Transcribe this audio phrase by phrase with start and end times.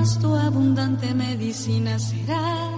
[0.00, 2.70] Pasto abundante medicina será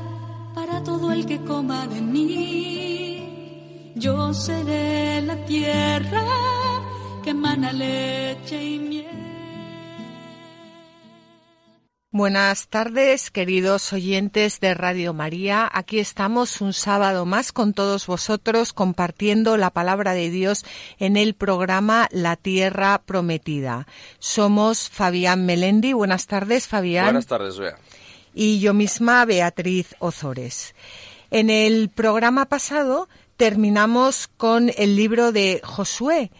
[0.56, 3.92] para todo el que coma de mí.
[3.94, 6.24] Yo seré la tierra
[7.22, 9.21] que emana leche y miel.
[12.14, 15.66] Buenas tardes, queridos oyentes de Radio María.
[15.72, 20.66] Aquí estamos un sábado más con todos vosotros compartiendo la palabra de Dios
[20.98, 23.86] en el programa La Tierra Prometida.
[24.18, 25.94] Somos Fabián Melendi.
[25.94, 27.06] Buenas tardes, Fabián.
[27.06, 27.78] Buenas tardes, Bea.
[28.34, 30.74] Y yo misma, Beatriz Ozores.
[31.30, 36.30] En el programa pasado terminamos con el libro de Josué.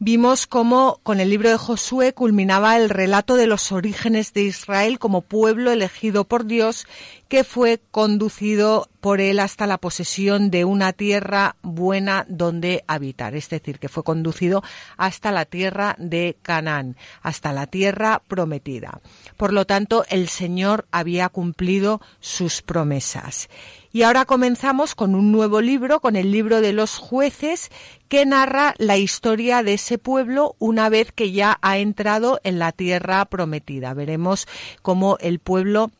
[0.00, 5.00] Vimos cómo con el libro de Josué culminaba el relato de los orígenes de Israel
[5.00, 6.86] como pueblo elegido por Dios
[7.28, 13.48] que fue conducido por él hasta la posesión de una tierra buena donde habitar, es
[13.48, 14.62] decir, que fue conducido
[14.96, 19.00] hasta la tierra de Canaán, hasta la tierra prometida.
[19.36, 23.48] Por lo tanto, el Señor había cumplido sus promesas.
[23.92, 27.70] Y ahora comenzamos con un nuevo libro, con el libro de los jueces,
[28.08, 32.72] que narra la historia de ese pueblo una vez que ya ha entrado en la
[32.72, 33.94] tierra prometida.
[33.94, 34.48] Veremos
[34.82, 35.90] cómo el pueblo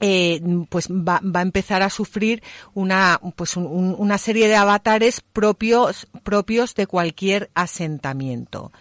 [0.00, 2.42] eh, pues va, va, a empezar a sufrir
[2.74, 8.72] una, pues un, un, una serie de avatares propios, propios de cualquier asentamiento.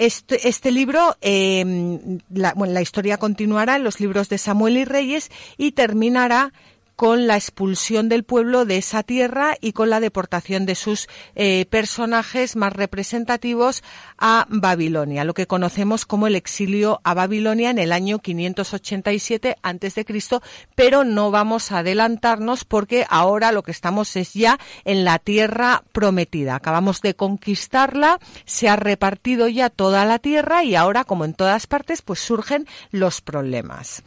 [0.00, 4.84] Este, este libro, eh, la, bueno, la historia continuará en los libros de Samuel y
[4.86, 6.54] Reyes y terminará
[7.00, 11.64] con la expulsión del pueblo de esa tierra y con la deportación de sus eh,
[11.70, 13.82] personajes más representativos
[14.18, 19.94] a Babilonia, lo que conocemos como el exilio a Babilonia en el año 587 antes
[19.94, 20.42] de Cristo,
[20.74, 25.82] pero no vamos a adelantarnos porque ahora lo que estamos es ya en la tierra
[25.92, 26.54] prometida.
[26.54, 31.66] Acabamos de conquistarla, se ha repartido ya toda la tierra y ahora, como en todas
[31.66, 34.02] partes, pues surgen los problemas.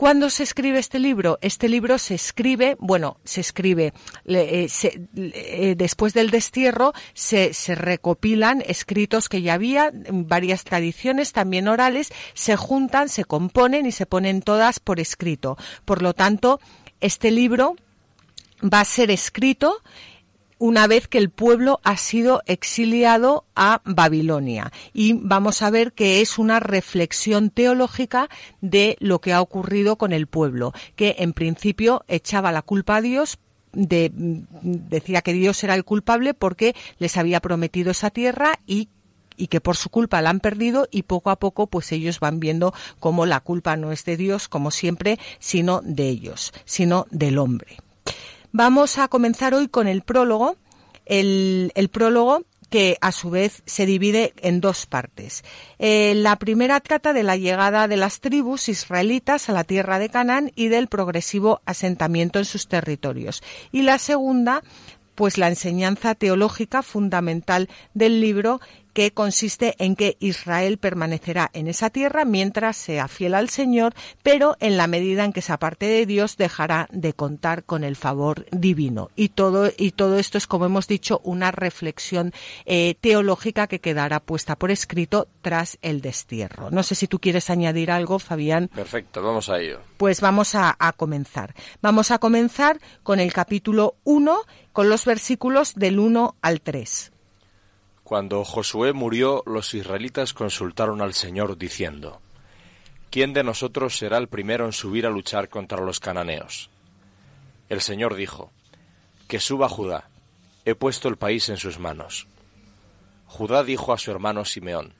[0.00, 1.38] ¿Cuándo se escribe este libro?
[1.42, 3.92] Este libro se escribe, bueno, se escribe
[4.24, 4.66] eh,
[5.14, 12.56] eh, después del destierro, se, recopilan escritos que ya había, varias tradiciones también orales, se
[12.56, 15.58] juntan, se componen y se ponen todas por escrito.
[15.84, 16.60] Por lo tanto,
[17.02, 17.76] este libro
[18.62, 19.82] va a ser escrito
[20.60, 24.70] una vez que el pueblo ha sido exiliado a Babilonia.
[24.92, 28.28] Y vamos a ver que es una reflexión teológica
[28.60, 33.00] de lo que ha ocurrido con el pueblo, que en principio echaba la culpa a
[33.00, 33.38] Dios
[33.72, 38.88] de, decía que Dios era el culpable porque les había prometido esa tierra y
[39.36, 42.40] y que por su culpa la han perdido y poco a poco pues ellos van
[42.40, 47.38] viendo cómo la culpa no es de Dios como siempre, sino de ellos, sino del
[47.38, 47.78] hombre.
[48.52, 50.56] Vamos a comenzar hoy con el prólogo,
[51.06, 55.44] el, prólogo que a su vez se divide en dos partes.
[55.78, 60.08] Eh, la primera trata de la llegada de las tribus israelitas a la tierra de
[60.08, 63.40] Canaán y del progresivo asentamiento en sus territorios.
[63.70, 64.64] Y la segunda,
[65.14, 68.60] pues la enseñanza teológica fundamental del libro
[69.00, 74.58] que consiste en que Israel permanecerá en esa tierra mientras sea fiel al Señor, pero
[74.60, 78.44] en la medida en que se aparte de Dios dejará de contar con el favor
[78.50, 79.08] divino.
[79.16, 82.34] Y todo, y todo esto es, como hemos dicho, una reflexión
[82.66, 86.70] eh, teológica que quedará puesta por escrito tras el destierro.
[86.70, 88.68] No sé si tú quieres añadir algo, Fabián.
[88.68, 89.80] Perfecto, vamos a ello.
[89.96, 91.54] Pues vamos a, a comenzar.
[91.80, 94.42] Vamos a comenzar con el capítulo 1,
[94.74, 97.12] con los versículos del 1 al 3.
[98.10, 102.20] Cuando Josué murió, los israelitas consultaron al Señor diciendo,
[103.08, 106.70] ¿Quién de nosotros será el primero en subir a luchar contra los cananeos?
[107.68, 108.50] El Señor dijo,
[109.28, 110.10] Que suba Judá,
[110.64, 112.26] he puesto el país en sus manos.
[113.28, 114.92] Judá dijo a su hermano Simeón,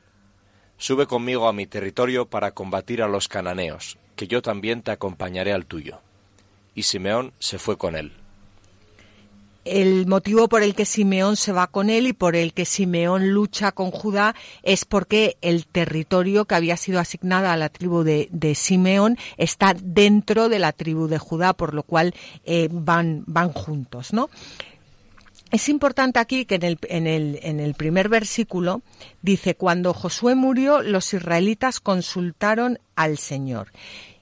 [0.78, 5.52] Sube conmigo a mi territorio para combatir a los cananeos, que yo también te acompañaré
[5.52, 6.00] al tuyo.
[6.76, 8.12] Y Simeón se fue con él
[9.64, 13.30] el motivo por el que Simeón se va con él y por el que Simeón
[13.30, 18.54] lucha con Judá es porque el territorio que había sido asignado a la tribu de,
[18.54, 22.14] Simeón está dentro de la tribu de Judá, por lo cual
[22.44, 24.30] eh, van, van juntos, ¿no?
[25.50, 28.82] Es importante aquí que en el, en, el, en el primer versículo
[29.20, 33.72] dice, cuando Josué murió, los israelitas consultaron al Señor.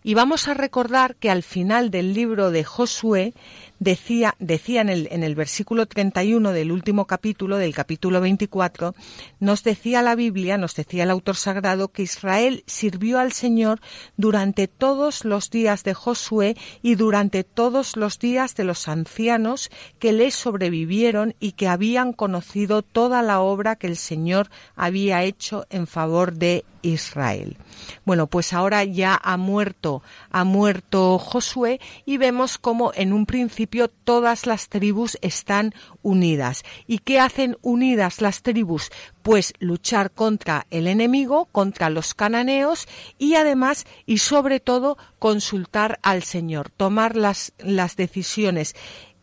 [0.03, 3.35] Y vamos a recordar que al final del libro de Josué
[3.79, 8.95] decía, decía en, el, en el versículo 31 del último capítulo, del capítulo 24,
[9.41, 13.81] nos decía la Biblia, nos decía el autor sagrado, que Israel sirvió al Señor
[14.17, 20.13] durante todos los días de Josué y durante todos los días de los ancianos que
[20.13, 25.87] le sobrevivieron y que habían conocido toda la obra que el Señor había hecho en
[25.87, 27.57] favor de Israel.
[28.05, 33.68] Bueno, pues ahora ya ha muerto, ha muerto Josué y vemos como en un principio
[34.05, 36.65] todas las tribus están unidas.
[36.87, 38.91] ¿Y qué hacen unidas las tribus?
[39.23, 42.89] Pues luchar contra el enemigo, contra los cananeos
[43.19, 48.75] y además y sobre todo consultar al Señor, tomar las, las decisiones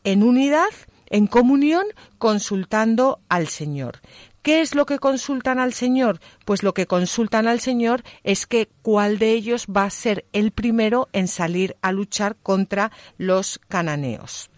[0.03, 0.69] en unidad,
[1.07, 1.85] en comunión,
[2.17, 4.01] consultando al Señor.
[4.45, 6.19] ¿Qué es lo que consultan al Señor?
[6.45, 10.51] Pues lo que consultan al Señor es que cuál de ellos va a ser el
[10.51, 14.51] primero en salir a luchar contra los cananeos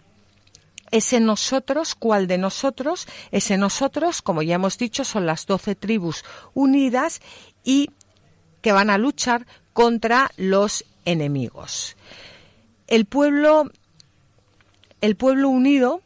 [0.90, 6.24] ese nosotros, cuál de nosotros, ese nosotros, como ya hemos dicho, son las doce tribus
[6.52, 7.20] unidas
[7.64, 7.90] y
[8.62, 11.96] que van a luchar contra los enemigos.
[12.86, 13.70] El pueblo,
[15.02, 16.02] el pueblo unido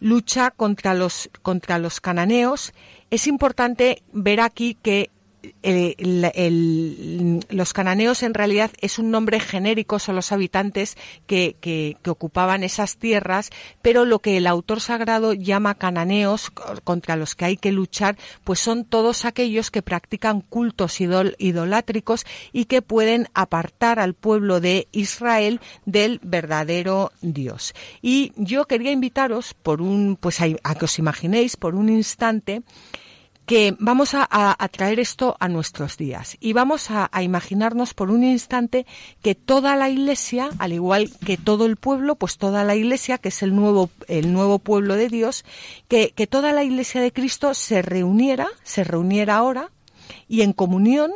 [0.00, 2.72] lucha contra los, contra los cananeos.
[3.10, 5.10] Es importante ver aquí que
[7.50, 10.96] los cananeos en realidad es un nombre genérico, son los habitantes
[11.26, 13.50] que, que, ocupaban esas tierras,
[13.82, 16.50] pero lo que el autor sagrado llama cananeos,
[16.84, 22.66] contra los que hay que luchar, pues son todos aquellos que practican cultos idolátricos y
[22.66, 27.74] que pueden apartar al pueblo de Israel del verdadero Dios.
[28.02, 32.62] Y yo quería invitaros por un, pues a que os imaginéis por un instante
[33.46, 36.36] que vamos a, traer esto a nuestros días.
[36.40, 38.86] Y vamos a, imaginarnos por un instante
[39.22, 43.28] que toda la iglesia, al igual que todo el pueblo, pues toda la iglesia, que
[43.28, 45.44] es el nuevo, el nuevo pueblo de Dios,
[45.86, 49.70] que, que toda la iglesia de Cristo se reuniera, se reuniera ahora
[50.28, 51.12] y en comunión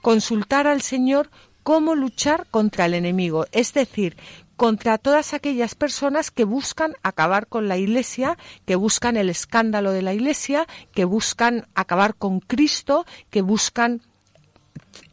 [0.00, 1.30] consultar al Señor
[1.62, 4.16] cómo luchar contra el enemigo, es decir,
[4.58, 10.02] contra todas aquellas personas que buscan acabar con la Iglesia, que buscan el escándalo de
[10.02, 14.02] la Iglesia, que buscan acabar con Cristo, que buscan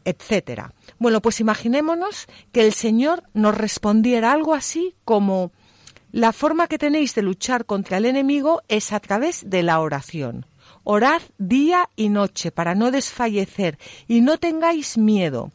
[0.04, 0.74] etcétera.
[0.98, 5.52] Bueno, pues imaginémonos que el Señor nos respondiera algo así como
[6.10, 10.46] la forma que tenéis de luchar contra el enemigo es a través de la oración.
[10.82, 13.78] Orad día y noche para no desfallecer
[14.08, 15.52] y no tengáis miedo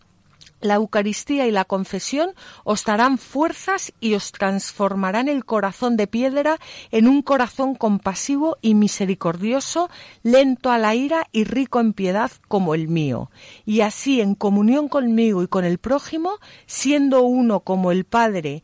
[0.62, 2.31] la Eucaristía y la confesión
[2.63, 6.60] os darán fuerzas y os transformarán el corazón de piedra
[6.92, 9.90] en un corazón compasivo y misericordioso,
[10.24, 13.30] lento a la ira y rico en piedad como el mío.
[13.65, 18.63] Y así, en comunión conmigo y con el prójimo, siendo uno como el Padre,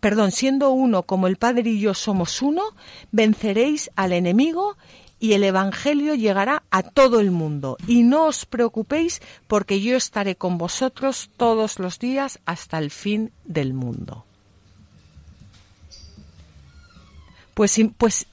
[0.00, 2.62] perdón, siendo uno como el Padre y yo somos uno,
[3.10, 4.76] venceréis al enemigo
[5.22, 7.76] y el Evangelio llegará a todo el mundo.
[7.86, 13.30] Y no os preocupéis porque yo estaré con vosotros todos los días hasta el fin
[13.44, 14.24] del mundo.
[17.54, 18.26] Pues, pues,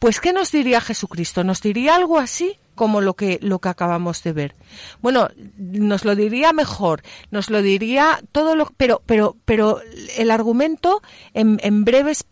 [0.00, 1.44] pues ¿qué nos diría Jesucristo?
[1.44, 2.58] ¿Nos diría algo así?
[2.74, 4.54] como lo que lo que acabamos de ver.
[5.02, 9.80] Bueno, nos lo diría mejor, nos lo diría todo lo pero pero pero
[10.16, 11.02] el argumento
[11.34, 12.24] en, en breves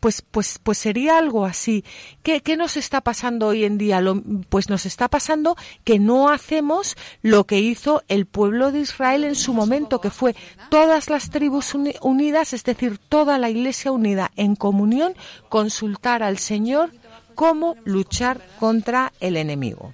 [0.00, 1.84] pues, pues, pues sería algo así.
[2.22, 4.00] ¿Qué, ¿Qué, nos está pasando hoy en día?
[4.00, 9.24] Lo, pues nos está pasando que no hacemos lo que hizo el pueblo de Israel
[9.24, 10.34] en su momento, que fue
[10.70, 15.14] todas las tribus unidas, es decir, toda la iglesia unida en comunión,
[15.48, 16.92] consultar al Señor
[17.34, 19.92] cómo luchar contra el enemigo.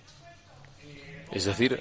[1.33, 1.81] Es decir,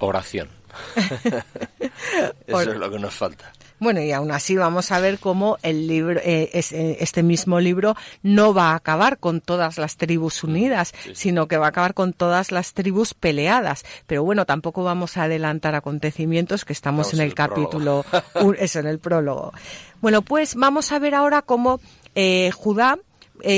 [0.00, 0.48] oración.
[2.46, 3.52] Eso es lo que nos falta.
[3.78, 7.94] Bueno, y aún así vamos a ver cómo el libro, eh, eh, este mismo libro
[8.22, 12.12] no va a acabar con todas las tribus unidas, sino que va a acabar con
[12.12, 13.84] todas las tribus peleadas.
[14.06, 18.04] Pero bueno, tampoco vamos a adelantar acontecimientos que estamos en el, capítulo,
[18.58, 19.52] eso, en el prólogo.
[20.00, 21.80] Bueno, pues vamos a ver ahora cómo
[22.14, 22.98] eh, Judá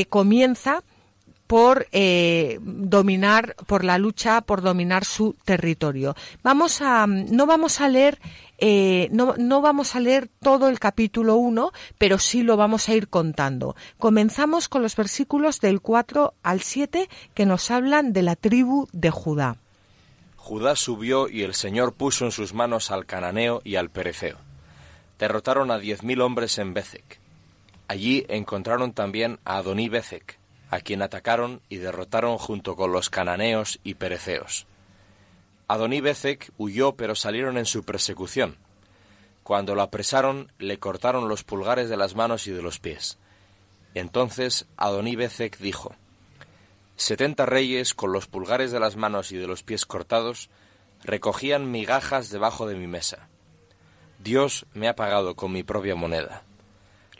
[0.09, 0.83] comienza
[1.49, 6.15] por eh, dominar, por la lucha por dominar su territorio.
[6.45, 8.21] Vamos a, no vamos a leer
[8.61, 12.95] eh, no, no, vamos a leer todo el capítulo 1, pero sí lo vamos a
[12.95, 13.77] ir contando.
[13.99, 19.11] Comenzamos con los versículos del 4 al 7 que nos hablan de la tribu de
[19.11, 19.59] Judá.
[20.37, 24.39] Judá subió y el Señor puso en sus manos al cananeo y al pereceo.
[25.19, 27.21] Derrotaron a diez mil hombres en Bezek.
[27.87, 30.38] Allí encontraron también a Adoní Bezek,
[30.71, 34.67] a quien atacaron y derrotaron junto con los cananeos y pereceos.
[35.67, 38.57] Adoní Bezek huyó, pero salieron en su persecución.
[39.43, 43.19] Cuando lo apresaron, le cortaron los pulgares de las manos y de los pies.
[43.95, 45.95] Entonces Adoní Bezek dijo,
[46.97, 50.51] Setenta reyes, con los pulgares de las manos y de los pies cortados,
[51.05, 53.29] recogían migajas debajo de mi mesa.
[54.19, 56.43] Dios me ha pagado con mi propia moneda.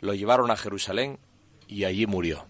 [0.01, 1.17] Lo llevaron a Jerusalén
[1.67, 2.45] y allí murió.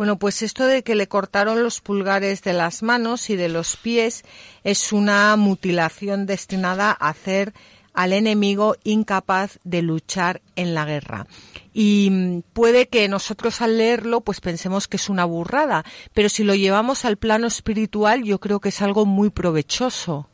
[0.00, 3.76] Bueno, pues esto de que le cortaron los pulgares de las manos y de los
[3.76, 4.24] pies
[4.64, 7.52] es una mutilación destinada a hacer
[7.92, 11.26] al enemigo incapaz de luchar en la guerra.
[11.74, 16.54] Y puede que nosotros al leerlo pues pensemos que es una burrada, pero si lo
[16.54, 20.30] llevamos al plano espiritual yo creo que es algo muy provechoso,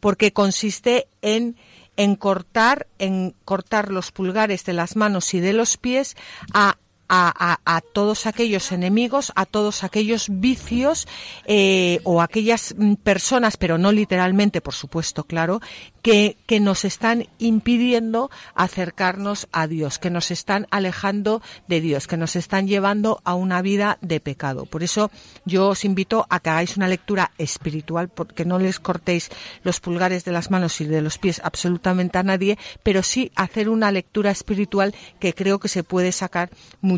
[0.00, 1.56] porque consiste en
[1.96, 6.16] en cortar, en cortar los pulgares de las manos y de los pies
[6.54, 6.78] a
[7.14, 11.06] a, todos aquellos enemigos, a todos aquellos vicios
[11.44, 15.60] eh, o aquellas mm, personas, pero no literalmente, por supuesto, claro,
[16.00, 22.16] que, que nos están impidiendo acercarnos a Dios, que nos están alejando de Dios, que
[22.16, 24.64] nos están llevando a una vida de pecado.
[24.64, 25.10] Por eso
[25.44, 29.28] yo os invito a que hagáis una lectura espiritual, porque no les cortéis
[29.64, 33.68] los pulgares de las manos y de los pies absolutamente a nadie, pero sí hacer
[33.68, 36.50] una lectura espiritual que creo que se puede sacar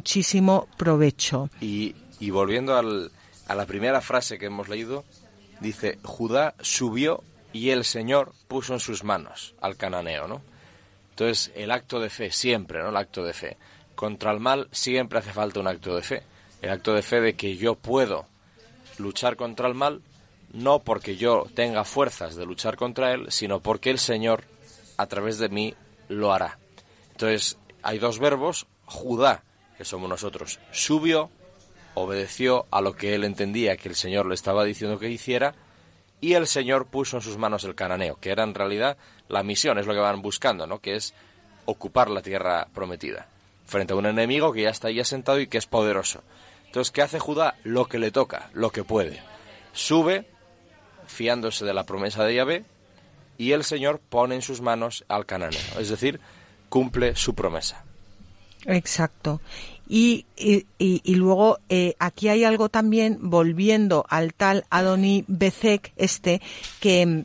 [0.05, 1.49] muchísimo provecho.
[1.63, 3.11] Y, y volviendo al,
[3.49, 5.03] a la primera frase que hemos leído,
[5.61, 10.43] dice, Judá subió y el Señor puso en sus manos al cananeo, ¿no?
[11.09, 12.91] Entonces, el acto de fe, siempre, ¿no?
[12.91, 13.57] El acto de fe.
[13.95, 16.23] Contra el mal siempre hace falta un acto de fe.
[16.61, 18.27] El acto de fe de que yo puedo
[18.99, 20.03] luchar contra el mal,
[20.53, 24.45] no porque yo tenga fuerzas de luchar contra él, sino porque el Señor,
[24.99, 25.75] a través de mí,
[26.09, 26.59] lo hará.
[27.13, 29.45] Entonces, hay dos verbos, Judá,
[29.77, 31.31] que somos nosotros, subió,
[31.95, 35.55] obedeció a lo que él entendía que el Señor le estaba diciendo que hiciera,
[36.21, 38.97] y el Señor puso en sus manos el cananeo, que era en realidad
[39.29, 40.81] la misión, es lo que van buscando, ¿no?
[40.81, 41.15] que es
[41.67, 43.27] ocupar la tierra prometida,
[43.67, 46.23] frente a un enemigo que ya está ahí asentado y que es poderoso.
[46.67, 47.57] Entonces, ¿qué hace Judá?
[47.63, 49.23] Lo que le toca, lo que puede.
[49.73, 50.27] Sube,
[51.07, 52.65] fiándose de la promesa de Yahvé,
[53.39, 56.21] y el Señor pone en sus manos al cananeo, es decir,
[56.69, 57.85] cumple su promesa.
[58.67, 59.41] Exacto.
[59.87, 66.41] Y, y, y, luego eh, aquí hay algo también, volviendo al tal Adoni Bezek, este,
[66.81, 67.25] que mm,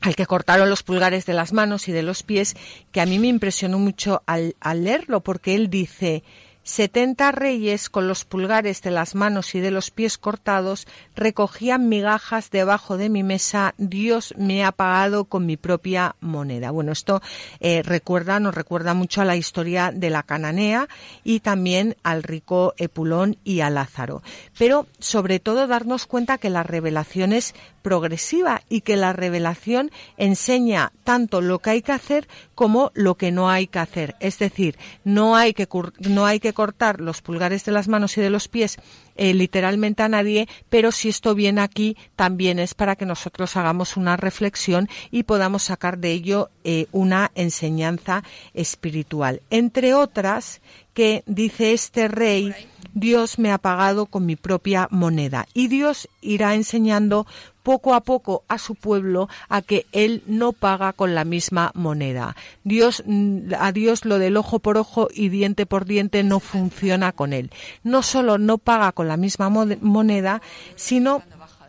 [0.00, 2.56] al que cortaron los pulgares de las manos y de los pies,
[2.90, 6.24] que a mí me impresionó mucho al, al leerlo, porque él dice,
[6.62, 10.86] Setenta reyes con los pulgares de las manos y de los pies cortados
[11.16, 13.74] recogían migajas debajo de mi mesa.
[13.78, 16.70] Dios me ha pagado con mi propia moneda.
[16.70, 17.22] Bueno, esto
[17.60, 20.88] eh, recuerda, nos recuerda mucho a la historia de la cananea
[21.24, 24.22] y también al rico Epulón y a Lázaro.
[24.58, 30.92] Pero sobre todo darnos cuenta que la revelación es progresiva y que la revelación enseña
[31.04, 34.16] tanto lo que hay que hacer como lo que no hay que hacer.
[34.20, 35.66] Es decir, no hay que,
[36.00, 38.78] no hay que cortar los pulgares de las manos y de los pies
[39.16, 43.96] eh, literalmente a nadie, pero si esto viene aquí, también es para que nosotros hagamos
[43.96, 49.42] una reflexión y podamos sacar de ello eh, una enseñanza espiritual.
[49.50, 50.60] Entre otras,
[50.94, 52.54] que dice este rey,
[52.94, 55.46] Dios me ha pagado con mi propia moneda.
[55.54, 57.26] Y Dios irá enseñando
[57.62, 62.36] poco a poco a su pueblo a que él no paga con la misma moneda.
[62.64, 67.12] Dios, mm, a Dios lo del ojo por ojo y diente por diente no funciona
[67.12, 67.50] con él.
[67.82, 70.42] No solo no paga con la misma moneda,
[70.76, 71.22] sino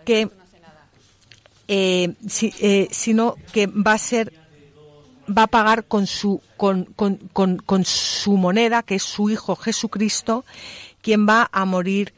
[0.06, 0.30] que,
[1.68, 2.14] eh,
[2.60, 4.34] eh, sino que va a ser
[5.28, 9.56] va a pagar con su con, con, con, con su moneda que es su hijo
[9.56, 10.44] Jesucristo
[11.02, 12.14] quien va a morir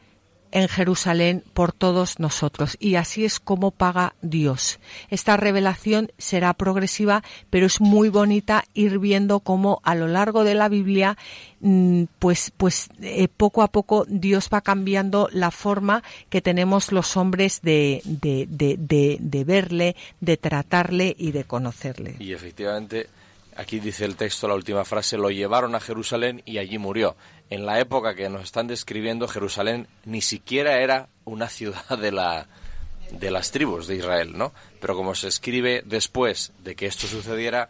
[0.54, 2.76] en Jerusalén por todos nosotros.
[2.80, 4.78] Y así es como paga Dios.
[5.10, 10.54] Esta revelación será progresiva, pero es muy bonita ir viendo cómo a lo largo de
[10.54, 11.18] la Biblia,
[11.60, 17.16] mm, pues, pues eh, poco a poco Dios va cambiando la forma que tenemos los
[17.16, 22.14] hombres de, de, de, de verle, de tratarle y de conocerle.
[22.20, 23.08] Y efectivamente
[23.56, 27.16] aquí dice el texto, la última frase, lo llevaron a Jerusalén y allí murió.
[27.50, 32.46] En la época que nos están describiendo, Jerusalén ni siquiera era una ciudad de la
[33.10, 34.52] de las tribus de Israel, ¿no?
[34.80, 37.68] Pero como se escribe después de que esto sucediera,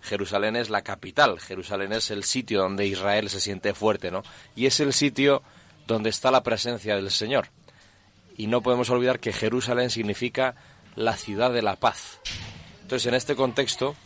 [0.00, 4.22] Jerusalén es la capital, Jerusalén es el sitio donde Israel se siente fuerte, ¿no?
[4.54, 5.42] Y es el sitio
[5.86, 7.48] donde está la presencia del Señor.
[8.36, 10.54] Y no podemos olvidar que Jerusalén significa
[10.94, 12.20] la ciudad de la paz.
[12.82, 13.96] Entonces, en este contexto,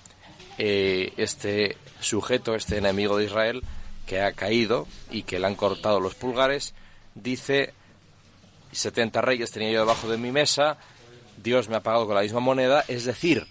[0.58, 3.62] eh, este sujeto, este enemigo de Israel,
[4.06, 6.74] que ha caído y que le han cortado los pulgares,
[7.14, 7.72] dice,
[8.72, 10.78] 70 reyes tenía yo debajo de mi mesa,
[11.42, 13.46] Dios me ha pagado con la misma moneda, es decir,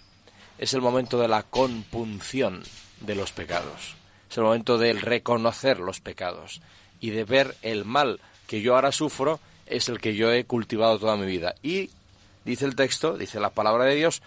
[0.58, 2.62] es el momento de la compunción
[3.00, 3.96] de los pecados,
[4.30, 6.60] es el momento de reconocer los pecados
[7.00, 10.98] y de ver el mal que yo ahora sufro es el que yo he cultivado
[10.98, 11.54] toda mi vida.
[11.62, 11.90] Y
[12.44, 14.22] dice el texto, dice la palabra de Dios,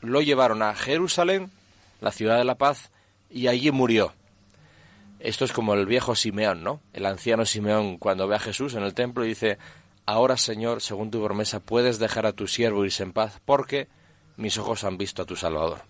[0.00, 1.50] lo llevaron a Jerusalén,
[2.00, 2.90] la ciudad de la paz,
[3.30, 4.12] y allí murió.
[5.20, 6.80] Esto es como el viejo Simeón, ¿no?
[6.92, 9.58] El anciano Simeón cuando ve a Jesús en el templo y dice,
[10.04, 13.88] ahora Señor, según tu promesa, puedes dejar a tu siervo irse en paz, porque
[14.36, 15.80] mis ojos han visto a tu Salvador.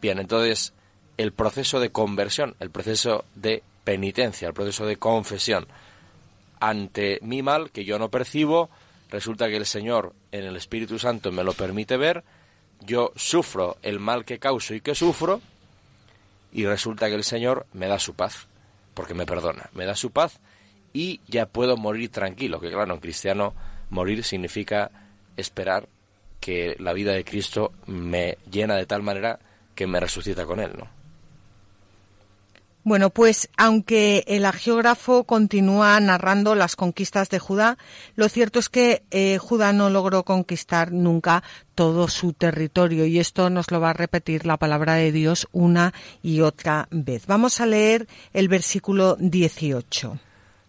[0.00, 0.72] Bien, entonces
[1.16, 5.66] el proceso de conversión, el proceso de penitencia, el proceso de confesión
[6.60, 8.70] ante mi mal que yo no percibo,
[9.10, 12.24] resulta que el Señor en el Espíritu Santo me lo permite ver,
[12.80, 15.40] yo sufro el mal que causo y que sufro,
[16.52, 18.46] y resulta que el Señor me da su paz,
[18.94, 20.40] porque me perdona, me da su paz
[20.92, 23.54] y ya puedo morir tranquilo, que claro, en cristiano
[23.90, 24.90] morir significa
[25.36, 25.88] esperar
[26.40, 29.38] que la vida de Cristo me llena de tal manera
[29.74, 30.95] que me resucita con Él, ¿no?
[32.86, 37.78] Bueno, pues aunque el agiógrafo continúa narrando las conquistas de Judá,
[38.14, 41.42] lo cierto es que eh, Judá no logró conquistar nunca
[41.74, 45.94] todo su territorio y esto nos lo va a repetir la palabra de Dios una
[46.22, 47.26] y otra vez.
[47.26, 50.20] Vamos a leer el versículo 18.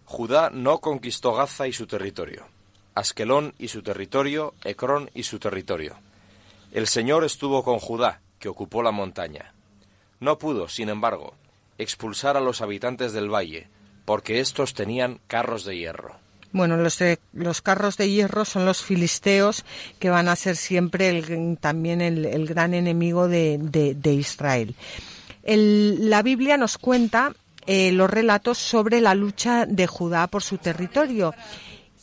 [0.06, 2.48] Judá no conquistó Gaza y su territorio,
[2.96, 5.98] Askelón y su territorio, Ecrón y su territorio.
[6.72, 9.54] El Señor estuvo con Judá, que ocupó la montaña.
[10.20, 11.36] No pudo, sin embargo,
[11.78, 13.68] expulsar a los habitantes del valle,
[14.06, 16.16] porque éstos tenían carros de hierro.
[16.52, 16.98] Bueno, los,
[17.34, 19.66] los carros de hierro son los filisteos
[20.00, 24.76] que van a ser siempre el, también el, gran enemigo de, Israel.
[25.44, 27.34] la Biblia nos cuenta
[27.68, 31.34] eh, los relatos sobre la lucha de Judá por su territorio.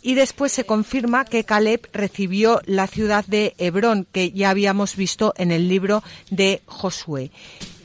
[0.03, 5.33] Y después se confirma que Caleb recibió la ciudad de Hebrón, que ya habíamos visto
[5.39, 7.31] en el libro de Josué.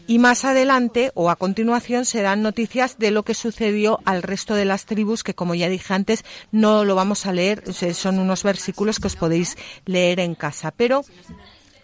[0.09, 4.55] Y más adelante o a continuación se dan noticias de lo que sucedió al resto
[4.55, 7.61] de las tribus, que como ya dije antes, no lo vamos a leer,
[7.93, 10.71] son unos versículos que os podéis leer en casa.
[10.71, 11.03] Pero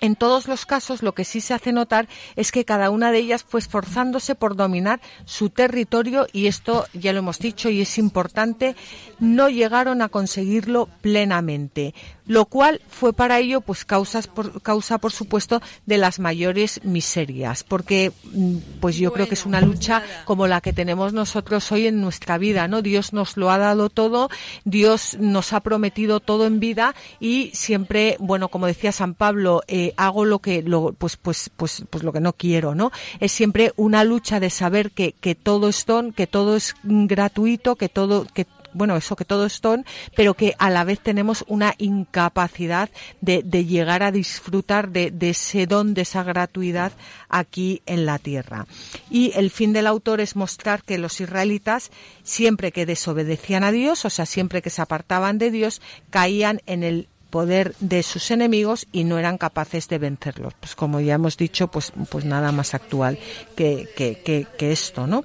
[0.02, 3.20] en todos los casos, lo que sí se hace notar es que cada una de
[3.20, 8.00] ellas fue esforzándose por dominar su territorio y esto ya lo hemos dicho y es
[8.00, 8.76] importante,
[9.20, 11.94] no llegaron a conseguirlo plenamente
[12.28, 17.64] lo cual fue para ello pues causas por, causa por supuesto de las mayores miserias
[17.64, 21.88] porque mm, pues yo creo que es una lucha como la que tenemos nosotros hoy
[21.88, 24.30] en nuestra vida no Dios nos lo ha dado todo
[24.64, 29.94] Dios nos ha prometido todo en vida y siempre bueno como decía San Pablo eh,
[29.98, 33.74] hago lo que lo, pues pues pues pues lo que no quiero no es siempre
[33.76, 38.26] una lucha de saber que que todo es don que todo es gratuito que todo
[38.34, 39.86] que bueno, eso que todo es don,
[40.16, 42.90] pero que a la vez tenemos una incapacidad
[43.22, 46.92] de, llegar a disfrutar de, ese don, de esa gratuidad
[47.30, 48.68] aquí en la tierra.
[49.10, 51.90] Y el fin del autor es mostrar que los israelitas,
[52.24, 56.84] siempre que desobedecían a Dios, o sea, siempre que se apartaban de Dios, caían en
[56.84, 60.54] el poder de sus enemigos y no eran capaces de vencerlos.
[60.60, 63.18] Pues como ya hemos dicho, pues, pues nada más actual
[63.56, 65.24] que esto, ¿no?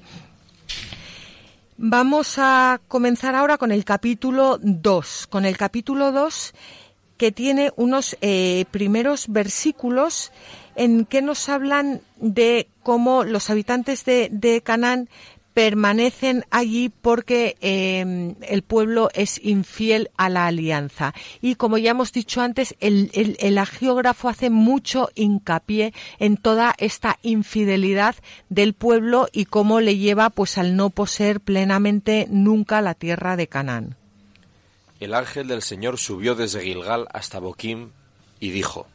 [1.83, 6.53] Vamos a comenzar ahora con el capítulo 2, con el capítulo 2
[7.17, 10.31] que tiene unos eh, primeros versículos
[10.75, 15.09] en que nos hablan de cómo los habitantes de, de Canaán
[15.53, 21.13] permanecen allí porque em, el pueblo es infiel a la alianza.
[21.41, 27.19] Y como ya hemos dicho antes, el, el, agiógrafo hace mucho hincapié en toda esta
[27.21, 28.15] infidelidad
[28.49, 33.47] del pueblo y cómo le lleva pues al no poseer plenamente nunca la tierra de
[33.47, 33.95] Canaán.
[34.99, 37.89] El ángel del Señor subió desde Gilgal hasta Boquim
[38.39, 38.87] y dijo,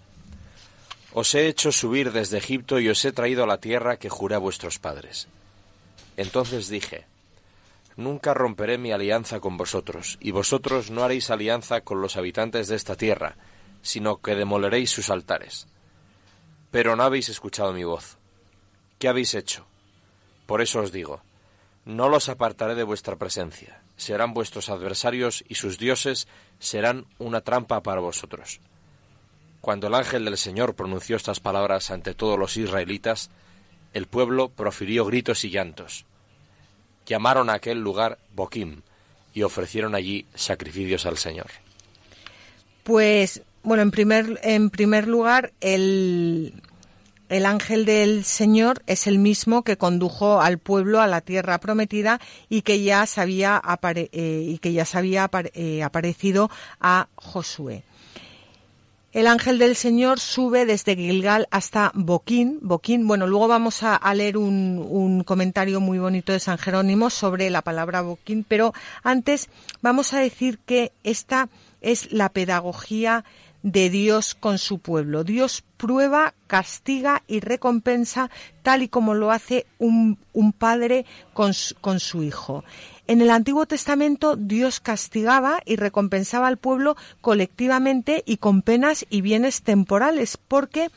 [1.13, 4.37] Os he hecho subir desde Egipto y os he traído a la tierra que juré
[4.37, 5.29] a vuestros padres
[6.17, 7.07] entonces dije,
[7.97, 12.77] Nunca romperé mi alianza con vosotros, y vosotros no haréis alianza con los habitantes de
[12.77, 13.37] esta tierra,
[13.81, 15.67] sino que demoleréis sus altares.
[16.71, 18.19] Pero no habéis escuchado mi voz.
[18.99, 19.67] ¿qué habéis hecho?
[20.47, 21.21] Por eso os digo,
[21.85, 27.83] no los apartaré de vuestra presencia, serán vuestros adversarios y sus dioses serán una trampa
[27.83, 28.61] para vosotros.
[29.61, 33.31] Cuando el ángel del Señor pronunció estas palabras ante todos los israelitas,
[33.97, 36.05] el pueblo profirió gritos y llantos.
[37.07, 38.83] Llamaron a aquel lugar Boquim
[39.33, 41.47] y ofrecieron allí sacrificios al Señor.
[42.85, 46.61] Pues, bueno, en primer, en primer lugar, el,
[47.31, 52.21] el ángel del Señor es el mismo que condujo al pueblo a la tierra prometida
[52.51, 53.63] y que ya se había,
[53.95, 57.83] eh, y que ya había eh, aparecido a Josué.
[59.17, 62.59] El ángel del Señor sube desde Gilgal hasta Boquín.
[62.61, 67.49] Boquín, bueno, luego vamos a, leer un, un, comentario muy bonito de San Jerónimo sobre
[67.49, 69.49] la palabra Boquín, pero antes
[69.81, 71.49] vamos a decir que esta
[71.81, 73.25] es la pedagogía
[73.67, 75.25] de Dios con su pueblo.
[75.25, 78.31] Dios prueba, castiga y recompensa
[78.63, 82.63] tal y como lo hace un, un padre con su, con su hijo.
[83.09, 89.21] En el Antiguo Testamento Dios castigaba y recompensaba al pueblo colectivamente y con penas y
[89.21, 90.91] bienes temporales, porque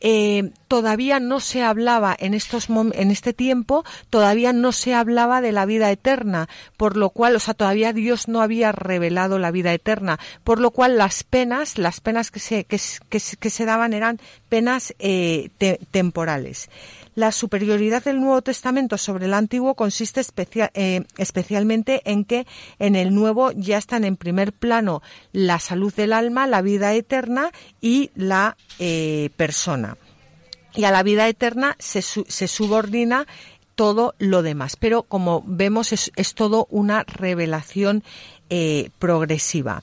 [0.00, 5.52] eh, todavía no se hablaba en estos en este tiempo todavía no se hablaba de
[5.52, 9.72] la vida eterna por lo cual o sea todavía Dios no había revelado la vida
[9.72, 14.94] eterna por lo cual las penas las penas que se que, se daban eran penas
[14.98, 15.50] eh,
[15.90, 16.70] temporales
[17.14, 20.22] la superioridad del Nuevo Testamento sobre el Antiguo consiste
[20.74, 22.46] eh, especialmente en que
[22.78, 27.50] en el Nuevo ya están en primer plano la salud del alma, la vida eterna
[27.80, 29.96] y la eh, persona.
[30.74, 33.26] Y a la vida eterna se, subordina
[33.74, 34.76] todo lo demás.
[34.76, 38.04] Pero como vemos es, todo una revelación
[38.50, 39.82] eh, progresiva.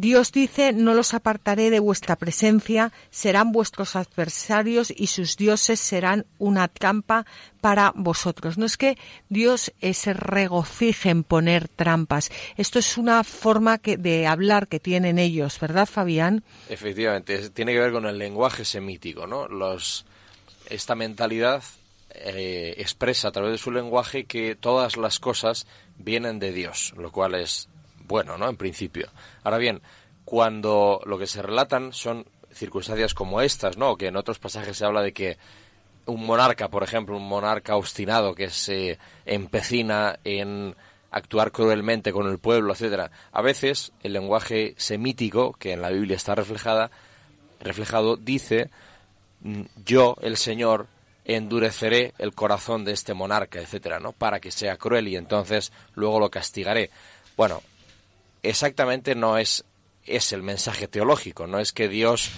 [0.00, 6.24] Dios dice, no los apartaré de vuestra presencia, serán vuestros adversarios y sus dioses serán
[6.38, 7.26] una trampa
[7.60, 8.58] para vosotros.
[8.58, 8.96] No es que
[9.28, 12.30] Dios se regocije en poner trampas.
[12.56, 16.44] Esto es una forma de hablar que tienen ellos, ¿verdad, Fabián?
[16.68, 19.48] Efectivamente, tiene que ver con el lenguaje semítico, ¿no?
[19.48, 20.06] Los,
[20.70, 21.64] esta mentalidad
[22.10, 27.10] eh, expresa a través de su lenguaje que todas las cosas vienen de Dios, lo
[27.10, 27.68] cual es
[28.08, 28.48] bueno, ¿no?
[28.48, 29.08] En principio.
[29.44, 29.80] Ahora bien,
[30.24, 33.96] cuando lo que se relatan son circunstancias como estas, ¿no?
[33.96, 35.38] Que en otros pasajes se habla de que
[36.06, 40.74] un monarca, por ejemplo, un monarca obstinado que se empecina en
[41.10, 43.10] actuar cruelmente con el pueblo, etcétera.
[43.32, 46.90] A veces el lenguaje semítico que en la Biblia está reflejada,
[47.60, 48.70] reflejado dice
[49.42, 50.86] mm, yo, el Señor,
[51.24, 54.12] endureceré el corazón de este monarca, etcétera, ¿no?
[54.12, 56.90] Para que sea cruel y entonces luego lo castigaré.
[57.36, 57.62] Bueno,
[58.42, 59.64] exactamente no es,
[60.04, 62.30] es el mensaje teológico, no es que Dios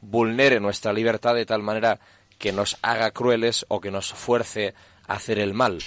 [0.00, 1.98] vulnere nuestra libertad de tal manera
[2.38, 4.74] que nos haga crueles o que nos fuerce
[5.06, 5.78] a hacer el mal,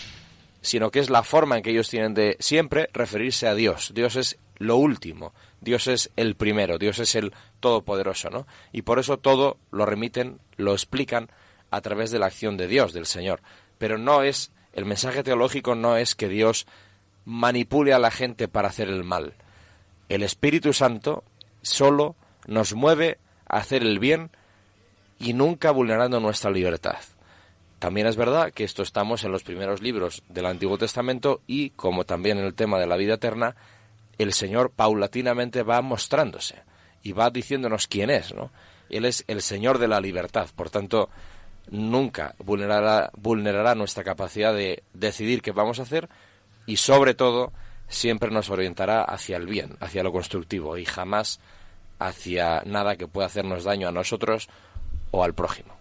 [0.62, 3.92] sino que es la forma en que ellos tienen de siempre referirse a Dios.
[3.94, 8.48] Dios es lo último, Dios es el primero, Dios es el todopoderoso, ¿no?
[8.72, 11.30] Y por eso todo lo remiten, lo explican
[11.72, 13.42] a través de la acción de Dios, del Señor.
[13.78, 16.68] Pero no es, el mensaje teológico no es que Dios
[17.30, 19.34] manipule a la gente para hacer el mal.
[20.10, 21.24] El Espíritu Santo
[21.62, 22.16] solo
[22.48, 24.32] nos mueve a hacer el bien
[25.20, 26.98] y nunca vulnerando nuestra libertad.
[27.78, 32.04] También es verdad que esto estamos en los primeros libros del Antiguo Testamento y, como
[32.04, 33.56] también en el tema de la vida eterna,
[34.18, 36.56] el Señor paulatinamente va mostrándose
[37.04, 38.50] y va diciéndonos quién es, ¿no?
[38.90, 41.10] Él es el Señor de la libertad, por tanto,
[41.70, 46.10] nunca vulnerará, vulnerará nuestra capacidad de decidir qué vamos a hacer,
[46.70, 47.52] y sobre todo
[47.88, 51.40] siempre nos orientará hacia el bien, hacia lo constructivo y jamás
[51.98, 54.50] hacia nada que pueda hacernos daño a nosotros
[55.10, 55.74] o al prójimo.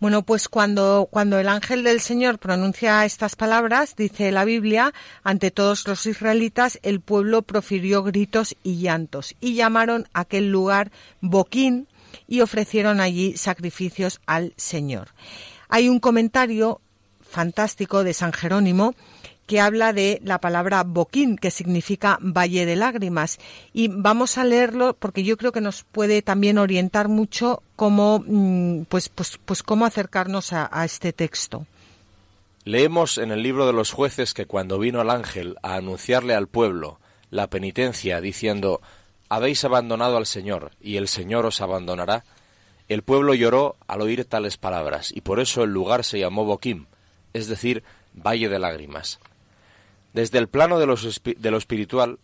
[0.00, 5.52] Bueno, pues cuando, cuando el ángel del Señor pronuncia estas palabras, dice la Biblia, ante
[5.52, 11.86] todos los israelitas el pueblo profirió gritos y llantos y llamaron aquel lugar Boquín
[12.26, 15.10] y ofrecieron allí sacrificios al Señor.
[15.68, 16.80] Hay un comentario
[17.20, 18.96] fantástico de San Jerónimo
[19.52, 23.38] que habla de la palabra boquín, que significa valle de lágrimas.
[23.74, 28.84] Y vamos a leerlo porque yo creo que nos puede también orientar mucho cómo, mm,
[28.84, 31.66] pues, pues, pues cómo acercarnos a, a este texto.
[32.64, 36.46] Leemos en el libro de los jueces que cuando vino el ángel a anunciarle al
[36.46, 38.80] pueblo la penitencia, diciendo,
[39.28, 42.24] habéis abandonado al Señor, y el Señor os abandonará,
[42.88, 46.86] el pueblo lloró al oír tales palabras, y por eso el lugar se llamó Boquim,
[47.34, 47.84] es decir,
[48.14, 49.20] Valle de Lágrimas.
[50.12, 52.18] Desde el plano de, lo espiritual,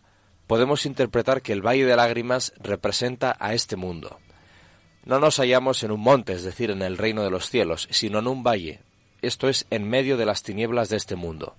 [0.46, 4.18] podemos interpretar que el Valle de Lágrimas representa a este mundo.
[5.04, 8.18] No nos hallamos en un monte, es decir, en el reino de los cielos, sino
[8.18, 8.80] en un valle,
[9.22, 11.54] esto es, en medio de las tinieblas de este mundo.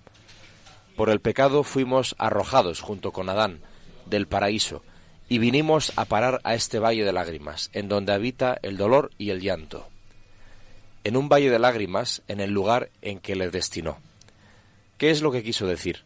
[0.96, 3.60] Por el pecado fuimos arrojados junto con Adán
[4.06, 4.82] del paraíso,
[5.28, 9.30] y vinimos a parar a este valle de lágrimas, en donde habita el dolor y
[9.30, 9.88] el llanto.
[11.02, 13.98] En un valle de lágrimas, en el lugar en que le destinó.
[14.98, 16.04] ¿Qué es lo que quiso decir?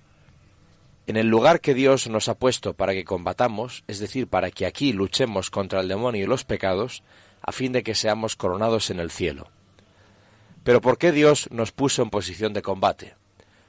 [1.07, 4.65] En el lugar que Dios nos ha puesto para que combatamos, es decir, para que
[4.65, 7.03] aquí luchemos contra el demonio y los pecados,
[7.43, 9.49] a fin de que seamos coronados en el cielo.
[10.63, 13.17] Pero ¿por qué Dios nos puso en posición de combate?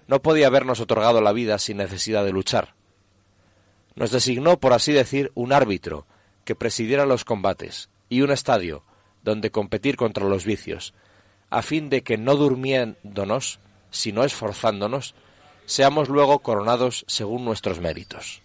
[0.08, 2.74] No podía habernos otorgado la vida sin necesidad de luchar.
[3.96, 6.06] Nos designó, por así decir, un árbitro
[6.46, 8.84] que presidiera los combates y un estadio
[9.24, 10.94] donde competir contra los vicios,
[11.50, 15.16] a fin de que no durmiéndonos, sino esforzándonos,
[15.66, 18.42] seamos luego coronados según nuestros méritos.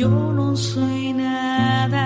[0.00, 1.99] Yo no soy nada.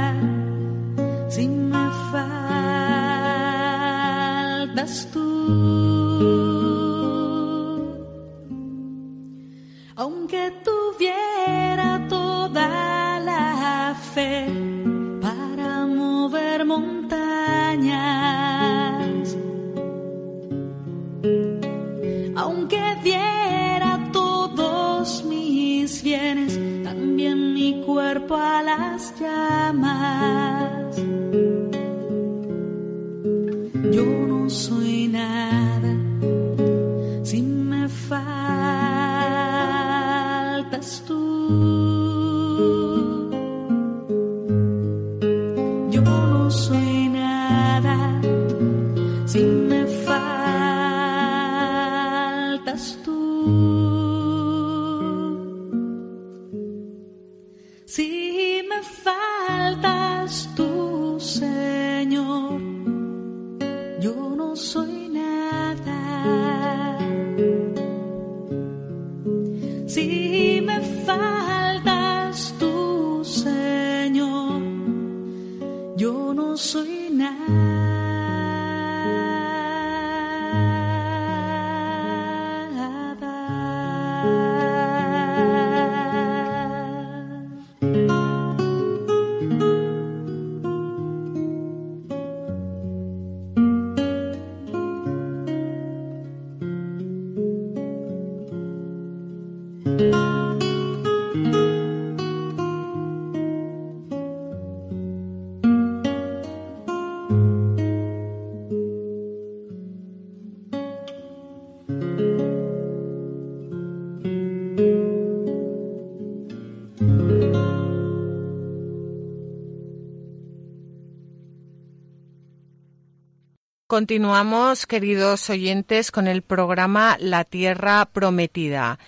[123.95, 128.99] Continuamos, queridos oyentes, con el programa La Tierra Prometida.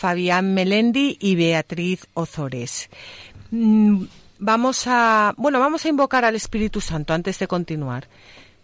[0.00, 2.88] Fabián Melendi y Beatriz Ozores.
[3.50, 4.04] Mm,
[4.38, 8.08] vamos a, bueno, vamos a invocar al Espíritu Santo antes de continuar.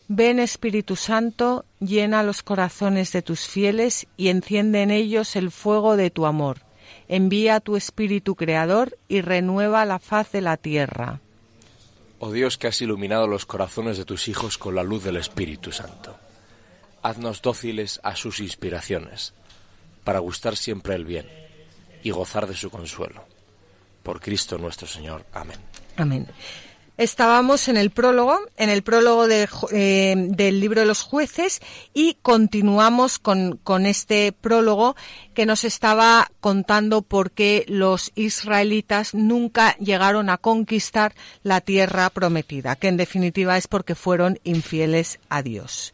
[0.09, 5.99] Ven Espíritu Santo, llena los corazones de tus fieles y enciende en ellos el fuego
[5.99, 6.61] de tu amor.
[7.07, 11.21] Envía tu Espíritu Creador y renueva la faz de la tierra.
[12.19, 15.71] Oh Dios que has iluminado los corazones de tus hijos con la luz del Espíritu
[15.71, 16.17] Santo,
[17.03, 19.35] haznos dóciles a sus inspiraciones,
[20.07, 21.27] para gustar siempre el bien
[22.05, 23.25] y gozar de su consuelo.
[24.05, 25.27] Por Cristo nuestro Señor.
[25.33, 25.59] Amén.
[25.97, 26.29] Amén.
[26.97, 31.61] Estábamos en el prólogo, en el prólogo eh, del libro de los jueces
[31.93, 34.95] y continuamos con, con, este prólogo
[35.35, 42.77] que nos estaba contando por qué los israelitas nunca llegaron a conquistar la tierra prometida,
[42.77, 45.93] que en definitiva es porque fueron infieles a Dios.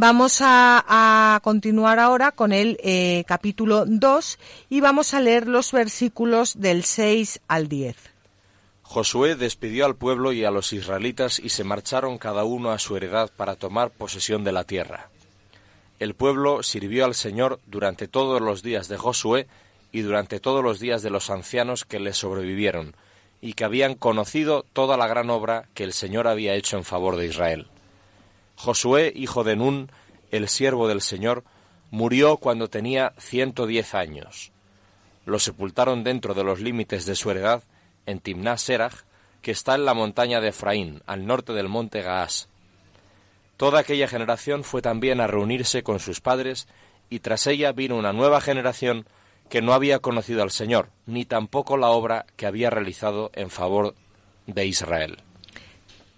[0.00, 4.38] Vamos a, continuar ahora con el eh, capítulo 2
[4.70, 7.96] y vamos a leer los versículos del 6 al 10.
[8.82, 12.96] Josué despidió al pueblo y a los israelitas y se marcharon cada uno a su
[12.96, 15.08] heredad para tomar posesión de la tierra.
[15.98, 19.48] El pueblo sirvió al Señor durante todos los días de Josué
[19.90, 22.94] y durante todos los días de los ancianos que le sobrevivieron,
[23.40, 27.16] y que habían conocido toda la gran obra que el Señor había hecho en favor
[27.16, 27.66] de Israel.
[28.58, 29.88] Josué, hijo de Nun,
[30.32, 31.44] el siervo del Señor,
[31.92, 34.50] murió cuando tenía ciento diez años.
[35.26, 37.62] Lo sepultaron dentro de los límites de su heredad,
[38.04, 39.04] en Timná Serach,
[39.42, 42.48] que está en la montaña de Efraín, al norte del monte Gaás.
[43.56, 46.66] Toda aquella generación fue también a reunirse con sus padres,
[47.10, 49.06] y tras ella vino una nueva generación
[49.48, 53.94] que no había conocido al Señor, ni tampoco la obra que había realizado en favor
[54.48, 55.22] de Israel.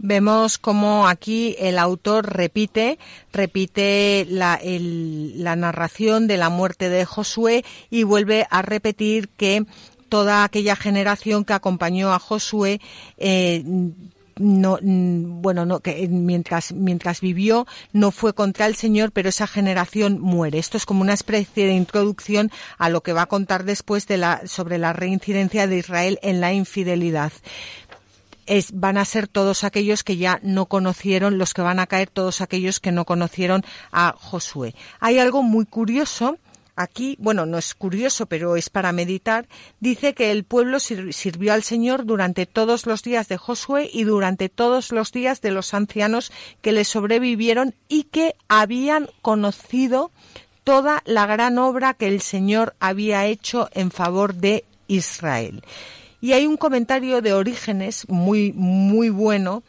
[0.02, 2.98] Vemos como aquí el autor repite,
[3.34, 4.56] repite la,
[5.56, 9.66] narración de la muerte de Josué y vuelve a repetir que
[10.08, 12.80] toda aquella generación que acompañó a Josué
[13.18, 13.62] eh,
[14.38, 20.18] no bueno no que mientras mientras vivió no fue contra el Señor pero esa generación
[20.18, 20.58] muere.
[20.58, 24.16] Esto es como una especie de introducción a lo que va a contar después de
[24.16, 27.32] la sobre la reincidencia de Israel en la infidelidad
[28.72, 32.40] van a ser todos aquellos que ya no conocieron, los que van a caer todos
[32.40, 34.74] aquellos que no conocieron a Josué.
[34.98, 36.36] Hay algo muy curioso
[36.76, 39.46] aquí, bueno, no es curioso, pero es para meditar,
[39.80, 44.48] dice que el pueblo sirvió al Señor durante todos los días de Josué y durante
[44.48, 46.32] todos los días de los ancianos
[46.62, 50.10] que le sobrevivieron y que habían conocido
[50.64, 55.62] toda la gran obra que el Señor había hecho en favor de Israel.
[56.20, 59.62] Y hay un comentario de Orígenes muy, muy bueno,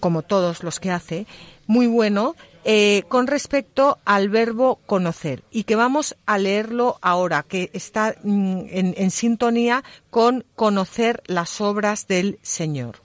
[0.00, 1.26] como todos los que hace,
[1.66, 2.34] muy bueno,
[2.68, 8.62] eh, con respecto al verbo conocer y que vamos a leerlo ahora, que está mm,
[8.68, 12.96] en, sintonía con conocer las obras del Señor.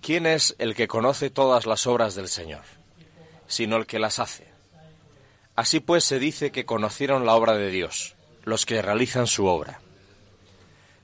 [0.00, 2.62] ¿Quién es el que conoce todas las obras del Señor?
[3.46, 4.46] Sino el que las hace.
[5.54, 8.14] Así pues se dice que conocieron la obra de Dios,
[8.44, 9.80] los que realizan su obra.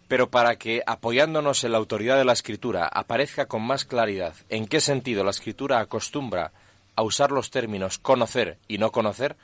[0.09, 4.67] Pero para que, apoyándonos en la autoridad de la Escritura, aparezca con más claridad en
[4.67, 6.53] qué sentido la Escritura acostumbra
[6.97, 9.37] a usar los términos conocer y no conocer,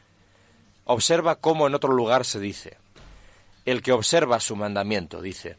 [0.84, 2.76] observa cómo en otro lugar se dice,
[3.64, 5.56] el que observa su mandamiento, dice,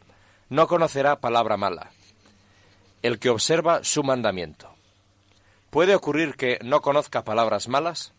[0.49, 1.91] no conocerá palabra mala.
[3.01, 4.69] El que observa su mandamiento.
[5.69, 8.13] ¿Puede ocurrir que no conozca palabras malas?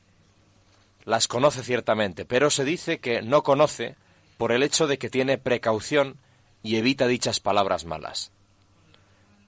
[1.05, 3.97] Las conoce ciertamente, pero se dice que no conoce
[4.39, 6.17] por el hecho de que tiene precaución
[6.63, 8.33] y evita dichas palabras malas.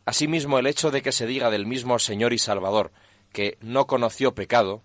[0.04, 2.92] Asimismo, el hecho de que se diga del mismo Señor y Salvador
[3.32, 4.82] que no conoció pecado,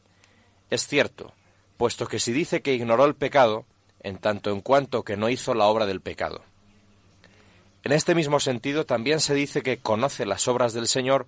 [0.70, 1.34] es cierto,
[1.78, 3.66] puesto que si dice que ignoró el pecado,
[4.02, 6.44] en tanto en cuanto que no hizo la obra del pecado.
[7.84, 11.28] En este mismo sentido también se dice que conoce las obras del Señor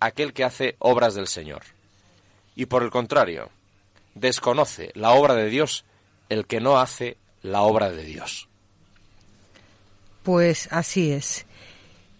[0.00, 1.62] aquel que hace obras del Señor.
[2.54, 3.50] Y por el contrario,
[4.14, 5.84] desconoce la obra de Dios
[6.28, 8.49] el que no hace la obra de Dios.
[10.22, 11.46] Pues así es.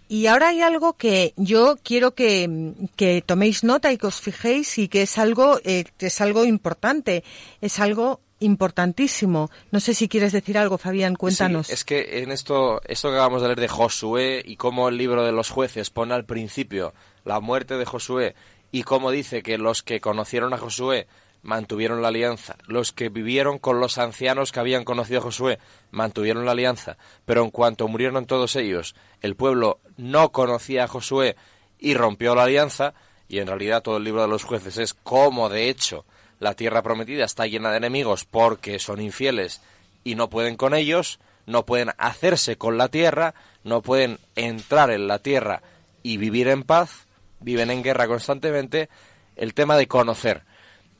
[0.08, 4.88] Y ahora hay algo que yo quiero que, toméis nota y que os fijéis y
[4.88, 7.22] que es algo, eh, es algo importante,
[7.60, 9.50] es algo importantísimo.
[9.70, 11.70] No sé si quieres decir algo, Fabián, cuéntanos.
[11.70, 15.24] es que en esto, esto que acabamos de leer de Josué y cómo el libro
[15.24, 16.92] de los jueces pone al principio
[17.24, 18.34] la muerte de Josué
[18.72, 21.06] y cómo dice que los que conocieron a Josué
[21.42, 22.56] mantuvieron la alianza.
[22.66, 25.58] Los que vivieron con los ancianos que habían conocido a Josué
[25.90, 26.96] mantuvieron la alianza.
[27.24, 31.36] Pero en cuanto murieron todos ellos, el pueblo no conocía a Josué
[31.78, 32.94] y rompió la alianza.
[33.28, 36.04] y en realidad todo el libro de los jueces es cómo de hecho
[36.40, 39.60] la tierra prometida está llena de enemigos porque son infieles
[40.02, 45.06] y no pueden con ellos, no pueden hacerse con la tierra, no pueden entrar en
[45.06, 45.62] la tierra
[46.02, 47.06] y vivir en paz,
[47.40, 48.88] viven en guerra constantemente,
[49.36, 50.42] el tema de conocer.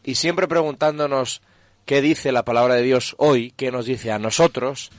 [0.05, 1.43] Y siempre preguntándonos
[1.85, 4.91] qué dice la palabra de Dios hoy, qué nos dice a nosotros.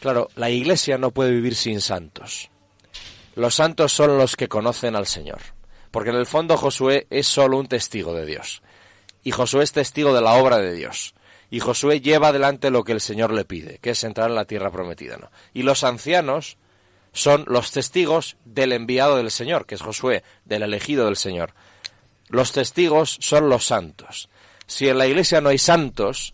[0.00, 2.50] Claro, la iglesia no puede vivir sin santos.
[3.34, 5.40] Los santos son los que conocen al Señor.
[5.90, 8.62] Porque en el fondo Josué es solo un testigo de Dios.
[9.22, 11.14] Y Josué es testigo de la obra de Dios.
[11.50, 14.44] Y Josué lleva adelante lo que el Señor le pide, que es entrar en la
[14.44, 15.16] tierra prometida.
[15.16, 15.30] ¿no?
[15.52, 16.58] Y los ancianos
[17.12, 21.54] son los testigos del enviado del Señor, que es Josué, del elegido del Señor.
[22.30, 24.28] Los testigos son los santos.
[24.68, 26.32] Si en la iglesia no hay santos,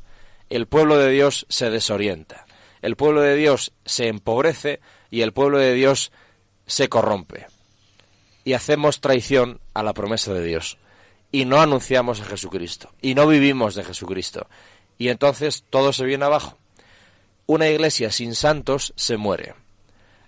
[0.50, 2.46] el pueblo de Dios se desorienta.
[2.82, 4.80] El pueblo de Dios se empobrece
[5.10, 6.12] y el pueblo de Dios
[6.66, 7.46] se corrompe.
[8.44, 10.76] Y hacemos traición a la promesa de Dios.
[11.32, 12.92] Y no anunciamos a Jesucristo.
[13.00, 14.46] Y no vivimos de Jesucristo.
[14.98, 16.58] Y entonces todo se viene abajo.
[17.46, 19.54] Una iglesia sin santos se muere.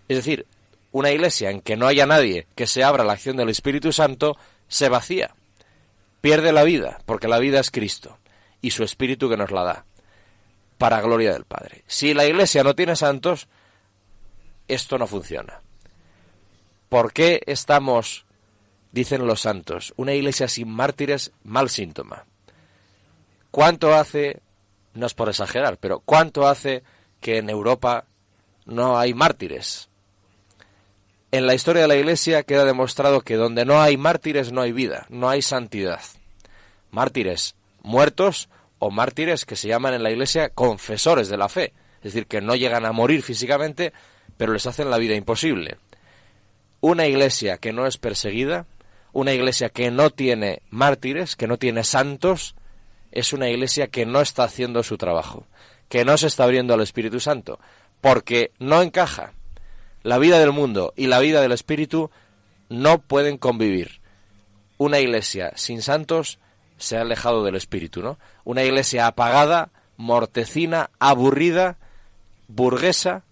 [0.08, 0.46] Es decir,
[0.92, 4.38] una iglesia en que no haya nadie que se abra la acción del Espíritu Santo
[4.66, 5.34] se vacía
[6.20, 8.18] pierde la vida, porque la vida es Cristo
[8.60, 9.84] y su Espíritu que nos la da,
[10.78, 11.84] para gloria del Padre.
[11.86, 13.48] Si la Iglesia no tiene santos,
[14.66, 15.60] esto no funciona.
[16.88, 18.26] ¿Por qué estamos,
[18.92, 22.26] dicen los santos, una Iglesia sin mártires, mal síntoma?
[23.50, 24.40] ¿Cuánto hace,
[24.94, 26.82] no es por exagerar, pero cuánto hace
[27.20, 28.06] que en Europa
[28.66, 29.87] no hay mártires?
[31.30, 34.72] En la historia de la Iglesia queda demostrado que donde no hay mártires no hay
[34.72, 36.00] vida, no hay santidad.
[36.90, 38.48] Mártires muertos
[38.78, 42.40] o mártires que se llaman en la Iglesia confesores de la fe, es decir, que
[42.40, 43.92] no llegan a morir físicamente,
[44.38, 45.76] pero les hacen la vida imposible.
[46.80, 48.64] Una Iglesia que no es perseguida,
[49.12, 52.54] una Iglesia que no tiene mártires, que no tiene santos,
[53.12, 55.46] es una Iglesia que no está haciendo su trabajo,
[55.90, 57.60] que no se está abriendo al Espíritu Santo,
[58.00, 59.34] porque no encaja
[60.08, 62.10] la vida del mundo y la vida del espíritu
[62.70, 64.00] no pueden convivir.
[64.78, 66.38] Una iglesia sin santos
[66.78, 68.18] se ha alejado del espíritu, ¿no?
[68.44, 71.76] Una iglesia apagada, mortecina, aburrida,
[72.46, 73.24] burguesa,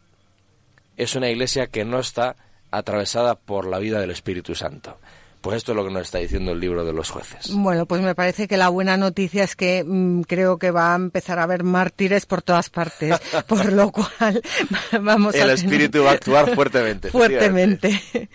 [0.98, 2.36] es una iglesia que no está
[2.70, 4.98] atravesada por la vida del Espíritu Santo.
[5.40, 7.52] Pues esto es lo que nos está diciendo el libro de los jueces.
[7.52, 10.96] Bueno, pues me parece que la buena noticia es que mm, creo que va a
[10.96, 14.42] empezar a haber mártires por todas partes, por lo cual
[15.00, 17.10] vamos el espíritu va a actuar fuertemente.
[17.12, 18.28] fuertemente.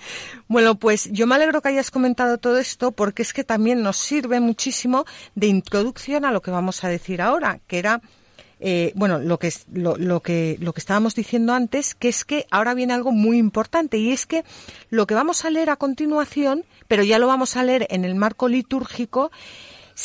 [0.48, 3.98] Bueno, pues yo me alegro que hayas comentado todo esto porque es que también nos
[3.98, 8.02] sirve muchísimo de introducción a lo que vamos a decir ahora, que era
[8.64, 12.46] eh, bueno, lo que, lo, lo, que, lo que estábamos diciendo antes, que es que
[12.52, 14.46] ahora viene algo muy importante y es que
[14.92, 18.16] lo que vamos a leer a continuación, pero ya lo vamos a leer en el
[18.16, 19.32] marco litúrgico,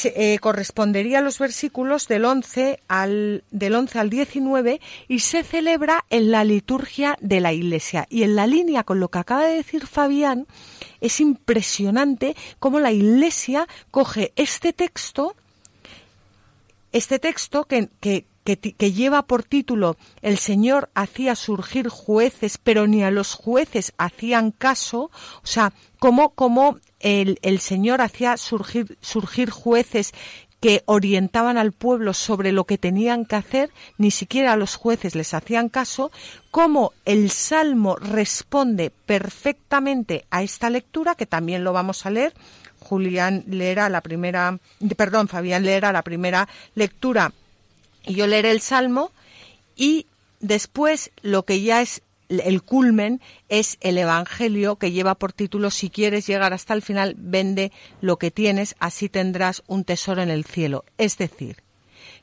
[0.04, 6.04] eh, correspondería a los versículos del 11 al del 11 al 19 y se celebra
[6.10, 8.06] en la liturgia de la Iglesia.
[8.08, 10.46] Y en la línea con lo que acaba de decir Fabián
[11.00, 15.34] es impresionante cómo la Iglesia coge este texto
[16.92, 23.02] este texto que, que, que, lleva por título El Señor hacía surgir jueces, pero ni
[23.02, 25.10] a los jueces hacían caso,
[25.42, 30.12] o sea, cómo, cómo el, el Señor hacía surgir, surgir jueces
[30.60, 35.14] que orientaban al pueblo sobre lo que tenían que hacer, ni siquiera a los jueces
[35.14, 36.10] les hacían caso,
[36.50, 42.32] cómo el Salmo responde perfectamente a esta lectura, que también lo vamos a leer.
[42.78, 44.58] Julián leerá la primera,
[44.96, 47.32] perdón, Fabián leerá la primera lectura
[48.06, 49.12] y yo leeré el Salmo
[49.76, 50.06] y
[50.40, 55.90] después lo que ya es el culmen es el Evangelio que lleva por título Si
[55.90, 60.44] quieres llegar hasta el final, vende lo que tienes, así tendrás un tesoro en el
[60.44, 60.84] cielo.
[60.98, 61.62] Es decir,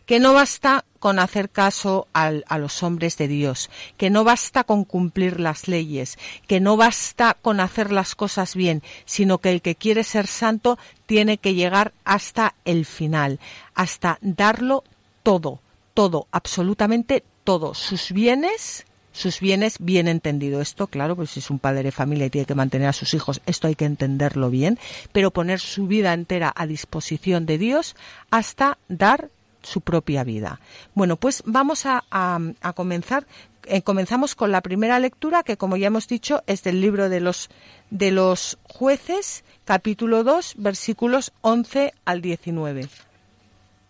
[0.05, 4.63] que no basta con hacer caso al, a los hombres de Dios, que no basta
[4.63, 6.17] con cumplir las leyes,
[6.47, 10.77] que no basta con hacer las cosas bien, sino que el que quiere ser santo
[11.05, 13.39] tiene que llegar hasta el final,
[13.73, 14.83] hasta darlo
[15.23, 15.59] todo,
[15.93, 20.61] todo, absolutamente todo, sus bienes, sus bienes bien entendido.
[20.61, 23.13] Esto, claro, pues si es un padre de familia y tiene que mantener a sus
[23.13, 24.79] hijos, esto hay que entenderlo bien,
[25.11, 27.95] pero poner su vida entera a disposición de Dios
[28.31, 29.29] hasta dar
[29.61, 30.59] su propia vida.
[30.93, 33.25] Bueno, pues vamos a, a, comenzar.
[33.65, 37.21] Eh, comenzamos con la primera lectura, que como ya hemos dicho, es del libro de
[37.21, 37.49] los,
[37.89, 42.89] de los jueces, capítulo 2, versículos 11 al 19.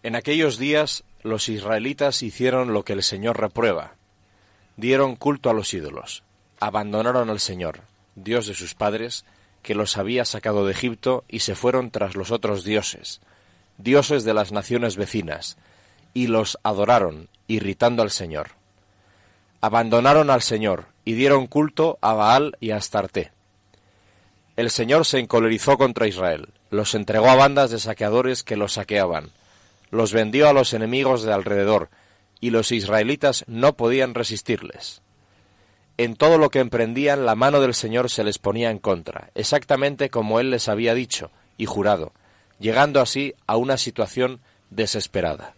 [0.04, 3.96] En aquellos días los israelitas hicieron lo que el Señor reprueba.
[4.76, 6.24] Dieron culto a los ídolos,
[6.60, 7.82] abandonaron al Señor,
[8.16, 9.26] Dios de sus padres,
[9.62, 13.22] que los había sacado de Egipto y se fueron tras los otros dioses,
[13.78, 15.58] dioses de las naciones vecinas,
[16.14, 18.50] y los adoraron, irritando al Señor.
[19.62, 23.32] Abandonaron al Señor y dieron culto a Baal y a Astarte.
[24.58, 29.32] El Señor se encolerizó contra Israel, los entregó a bandas de saqueadores que los saqueaban,
[29.94, 31.90] los vendió a los enemigos de alrededor,
[32.40, 35.04] y los israelitas no podían resistirles.
[35.98, 40.10] En todo lo que emprendían la mano del Señor se les ponía en contra, exactamente
[40.10, 42.12] como Él les había dicho y jurado,
[42.60, 44.42] llegando así a una situación
[44.72, 45.54] desesperada.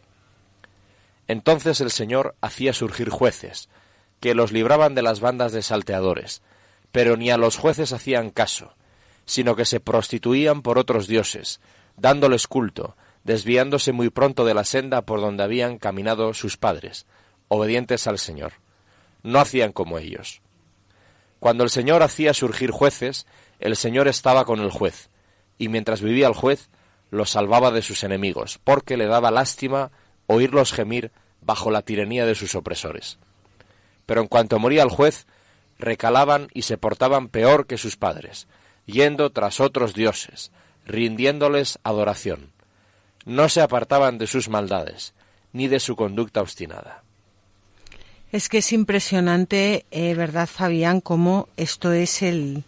[1.30, 3.70] Entonces el Señor hacía surgir jueces,
[4.20, 6.42] que los libraban de las bandas de salteadores,
[6.92, 8.74] pero ni a los jueces hacían caso,
[9.26, 11.62] sino que se prostituían por otros dioses,
[11.96, 17.08] dándoles culto, desviándose muy pronto de la senda por donde habían caminado sus padres,
[17.50, 18.54] obedientes al Señor.
[19.24, 20.42] No hacían como ellos.
[21.40, 23.26] Cuando el Señor hacía surgir jueces,
[23.60, 25.10] el Señor estaba con el juez,
[25.58, 26.70] y mientras vivía el juez,
[27.10, 29.92] lo salvaba de sus enemigos, porque le daba lástima
[30.28, 31.12] oírlos gemir
[31.42, 33.18] bajo la tiranía de sus opresores.
[34.06, 35.26] Pero en cuanto moría el juez,
[35.80, 38.48] recalaban y se portaban peor que sus padres,
[38.86, 40.52] yendo tras otros dioses,
[40.86, 42.55] rindiéndoles adoración
[43.26, 45.14] no se apartaban de sus maldades,
[45.52, 47.04] ni de su conducta obstinada.
[48.32, 52.64] Es que es impresionante, eh, ¿verdad, Fabián?, cómo esto es el,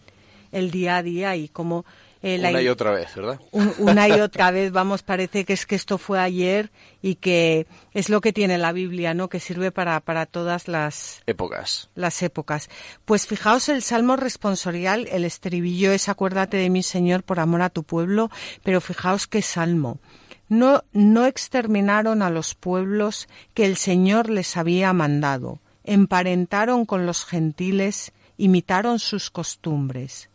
[0.51, 1.85] el día a día y cómo...
[2.23, 3.39] Eh, una y otra vez, ¿verdad?
[3.51, 8.09] una y otra vez, vamos, parece que es que esto fue ayer y que es
[8.09, 9.29] lo que tiene la Biblia, ¿no?
[9.29, 11.89] Que sirve para, para todas las épocas.
[11.93, 12.69] Las épocas.
[13.05, 17.69] Pues fijaos el Salmo responsorial, el estribillo es acuérdate de mi Señor por amor a
[17.69, 18.31] tu pueblo,
[18.63, 19.99] pero fijaos qué salmo.
[20.49, 20.81] No,
[21.25, 28.99] exterminaron a los pueblos que el Señor les había mandado, emparentaron con los gentiles, imitaron
[28.99, 30.29] sus costumbres,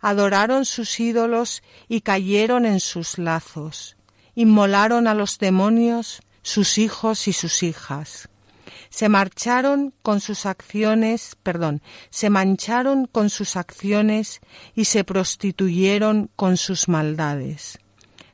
[0.00, 3.96] adoraron sus ídolos y cayeron en sus lazos,
[4.34, 8.28] inmolaron a los demonios, sus hijos y sus hijas.
[8.90, 14.40] Se marcharon con sus acciones, perdón, se mancharon con sus acciones
[14.74, 17.78] y se prostituyeron con sus maldades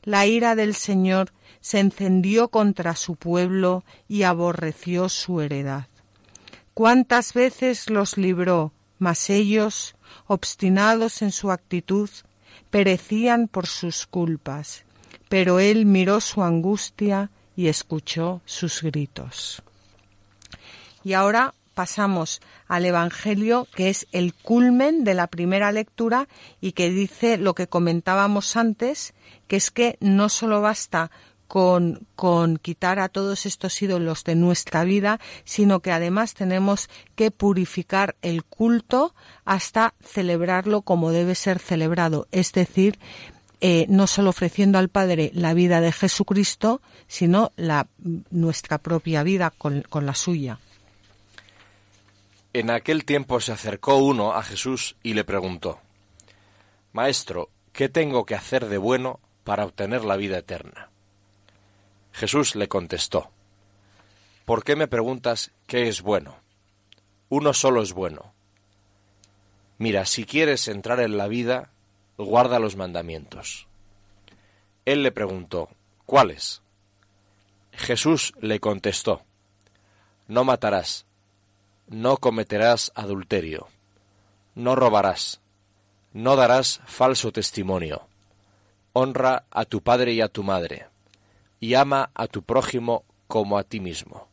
[0.08, 5.88] la ira del Señor se encendió contra su pueblo y aborreció su heredad.
[6.72, 9.96] Cuántas veces los libró, mas ellos,
[10.26, 12.08] obstinados en su actitud,
[12.70, 14.86] perecían por sus culpas.
[15.28, 19.62] Pero él miró su angustia y escuchó sus gritos.
[21.04, 26.26] Y ahora pasamos al Evangelio, que es el culmen de la primera lectura
[26.60, 29.14] y que dice lo que comentábamos antes,
[29.46, 31.12] que es que no solo basta
[31.46, 37.30] con, con, quitar a todos estos ídolos de nuestra vida, sino que además tenemos que
[37.30, 39.14] purificar el culto
[39.44, 42.98] hasta celebrarlo como debe ser celebrado, es decir,
[43.60, 47.52] eh, no solo ofreciendo al Padre la vida de Jesucristo, sino
[48.30, 50.58] nuestra propia vida con la suya.
[52.52, 55.80] En aquel tiempo se acercó uno a Jesús y le preguntó,
[56.92, 60.90] Maestro, ¿qué tengo que hacer de bueno para obtener la vida eterna?
[62.12, 63.30] Jesús le contestó,
[64.46, 66.36] ¿por qué me preguntas qué es bueno?
[67.28, 68.32] Uno solo es bueno.
[69.76, 71.70] Mira, si quieres entrar en la vida,
[72.16, 73.68] guarda los mandamientos.
[74.86, 75.68] Él le preguntó,
[76.06, 76.62] ¿cuáles?
[77.72, 79.22] Jesús le contestó,
[80.26, 81.06] No matarás,
[81.88, 83.66] no cometerás adulterio,
[84.54, 85.40] no robarás,
[86.12, 88.06] no darás falso testimonio,
[88.92, 90.86] honra a tu padre y a tu madre,
[91.60, 94.28] y ama a tu prójimo como a ti mismo.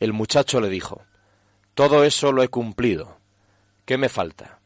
[0.00, 1.02] El muchacho le dijo,
[1.74, 3.18] Todo eso lo he cumplido.
[3.84, 4.60] ¿Qué me falta?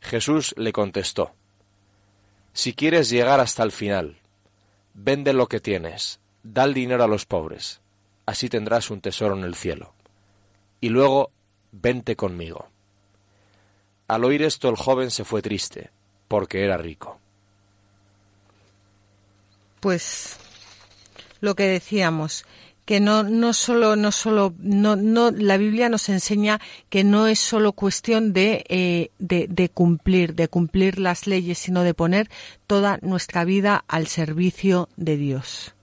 [0.00, 1.32] Jesús le contestó,
[2.52, 4.18] Si quieres llegar hasta el final,
[4.92, 7.80] vende lo que tienes, da el dinero a los pobres,
[8.26, 9.94] así tendrás un tesoro en el cielo
[10.80, 11.30] y luego
[11.72, 12.68] vente conmigo.
[14.06, 15.90] Al oír esto el joven se fue triste,
[16.28, 17.18] porque era rico.
[19.80, 20.36] Pues
[21.40, 22.44] lo que decíamos,
[22.88, 26.58] que no, no solo, no solo, no, no, la Biblia nos enseña
[26.88, 31.82] que no es solo cuestión de, eh, de, de cumplir, de cumplir las leyes, sino
[31.82, 32.30] de poner
[32.66, 35.74] toda nuestra vida al servicio de Dios.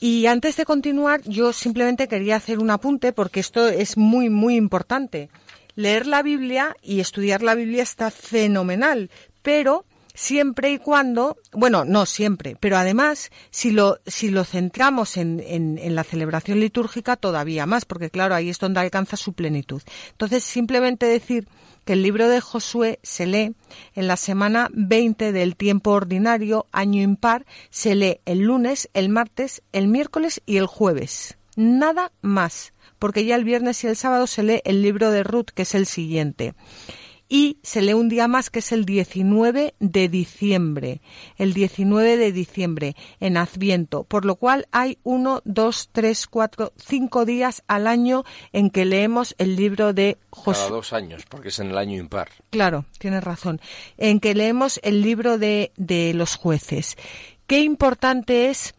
[0.00, 4.54] Y antes de continuar, yo simplemente quería hacer un apunte porque esto es muy, muy
[4.54, 5.28] importante.
[5.74, 9.10] Leer la Biblia y estudiar la Biblia está fenomenal,
[9.42, 9.84] pero
[10.18, 15.94] siempre y cuando, bueno, no siempre, pero además, si lo, si lo centramos en, en,
[15.94, 19.80] la celebración litúrgica, todavía más, porque claro, ahí es donde alcanza su plenitud.
[20.10, 21.46] Entonces, simplemente decir
[21.84, 23.54] que el libro de Josué se lee
[23.94, 29.62] en la semana 20 del tiempo ordinario, año impar, se lee el lunes, el martes,
[29.72, 31.38] el miércoles y el jueves.
[31.54, 35.50] Nada más, porque ya el viernes y el sábado se lee el libro de Ruth,
[35.54, 36.54] que es el siguiente
[37.28, 41.00] y se lee un día más que es el 19 de diciembre,
[41.36, 47.24] el 19 de diciembre en Adviento, por lo cual hay uno, dos, tres, cuatro, cinco
[47.24, 50.62] días al año en que leemos el libro de Josué.
[50.62, 52.30] Cada dos años, porque es en el año impar.
[52.50, 53.60] Claro, tienes razón,
[53.98, 56.96] en que leemos el libro de, de los jueces.
[57.46, 58.74] Qué importante es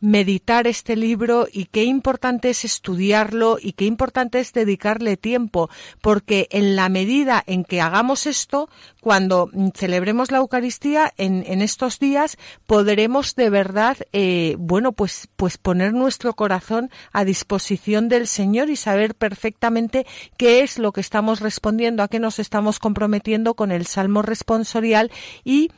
[0.00, 5.70] meditar este libro y qué importante es estudiarlo y qué importante es dedicarle tiempo,
[6.00, 8.68] porque en la medida en que hagamos esto,
[9.00, 12.36] cuando celebremos la Eucaristía en, estos días,
[12.66, 18.76] podremos de verdad, eh, bueno, pues, pues poner nuestro corazón a disposición del Señor y
[18.76, 23.86] saber perfectamente qué es lo que estamos respondiendo, a qué nos estamos comprometiendo con el
[23.86, 25.10] Salmo responsorial
[25.44, 25.70] y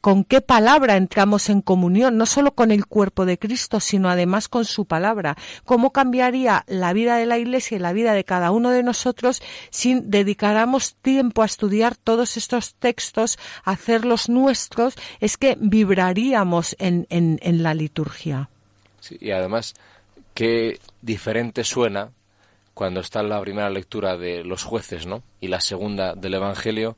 [0.00, 4.48] con, qué palabra entramos en comunión, no solo con el cuerpo de Cristo, sino además
[4.48, 5.36] con su palabra.
[5.64, 9.42] ¿Cómo cambiaría la vida de la Iglesia y la vida de cada uno de nosotros
[9.70, 14.94] si dedicáramos tiempo a estudiar todos estos textos, a hacerlos nuestros?
[15.18, 17.06] Es que vibraríamos en,
[17.40, 18.48] la liturgia.
[19.18, 19.74] Y además,
[20.34, 22.10] qué diferente suena
[22.74, 25.24] cuando está la primera lectura de los jueces, ¿no?
[25.40, 26.96] Y la segunda del Evangelio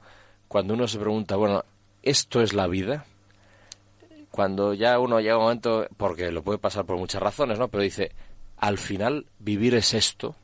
[0.52, 1.64] cuando uno se pregunta, bueno,
[2.02, 3.06] ¿esto es la vida?
[4.30, 7.68] Cuando ya uno llega a un momento, porque lo puede pasar por muchas razones, ¿no?
[7.68, 8.12] Pero dice,
[8.58, 10.36] al final vivir es esto.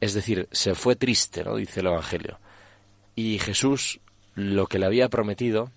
[0.00, 1.56] Es decir, se fue triste, ¿no?
[1.56, 2.38] Dice el Evangelio.
[3.14, 4.00] Y Jesús
[4.34, 5.70] lo que le había prometido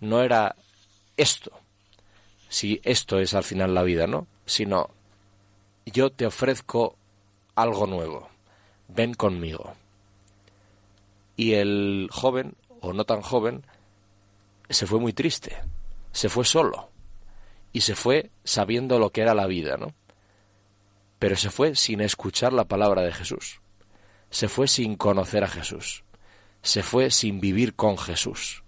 [0.00, 0.56] no era
[1.16, 1.52] esto,
[2.48, 4.26] si esto es al final la vida, ¿no?
[4.44, 4.90] Sino
[5.86, 6.96] yo te ofrezco
[7.54, 8.28] algo nuevo,
[8.88, 9.76] ven conmigo
[11.38, 13.64] y el joven, o no tan joven,
[14.68, 15.56] se fue muy triste,
[16.10, 16.90] se fue solo
[17.72, 19.94] y se fue sabiendo lo que era la vida, ¿no?
[21.20, 23.60] Pero se fue sin escuchar la palabra de Jesús,
[24.30, 26.02] se fue sin conocer a Jesús,
[26.60, 28.64] se fue sin vivir con Jesús,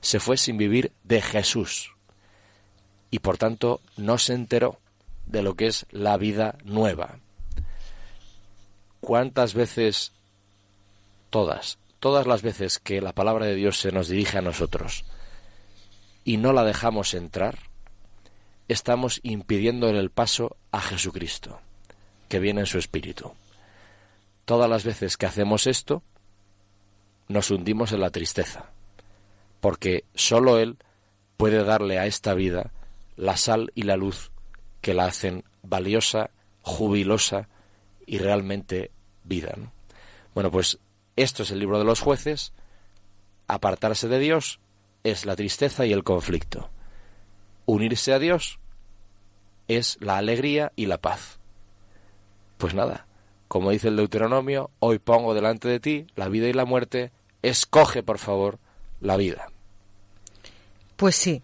[0.00, 1.92] se fue sin vivir de Jesús
[3.10, 4.78] y por tanto no se enteró
[5.26, 7.18] de lo que es la vida nueva.
[9.00, 10.12] ¿Cuántas veces,
[11.30, 15.04] todas, todas las veces que la palabra de Dios se nos dirige a nosotros
[16.24, 17.60] y no la dejamos entrar,
[18.66, 21.60] estamos impidiendo el paso a Jesucristo,
[22.28, 23.30] que viene en su espíritu.
[24.46, 26.02] Todas las veces que hacemos esto,
[27.28, 28.70] nos hundimos en la tristeza,
[29.60, 30.78] porque sólo Él
[31.36, 32.72] puede darle a esta vida
[33.16, 34.32] la sal y la luz
[34.80, 36.30] que la hacen valiosa,
[36.62, 37.48] jubilosa
[38.06, 38.90] y realmente
[39.22, 39.54] vida.
[40.34, 40.80] Bueno, pues
[41.16, 42.52] esto es el libro de los jueces.
[43.48, 44.60] Apartarse de Dios
[45.04, 46.70] es la tristeza y el conflicto.
[47.66, 48.58] Unirse a Dios
[49.68, 51.38] es la alegría y la paz.
[52.58, 53.06] Pues nada,
[53.48, 58.02] como dice el Deuteronomio, hoy pongo delante de ti la vida y la muerte, escoge
[58.02, 58.58] por favor
[59.00, 59.48] la vida.
[60.96, 61.42] Pues sí,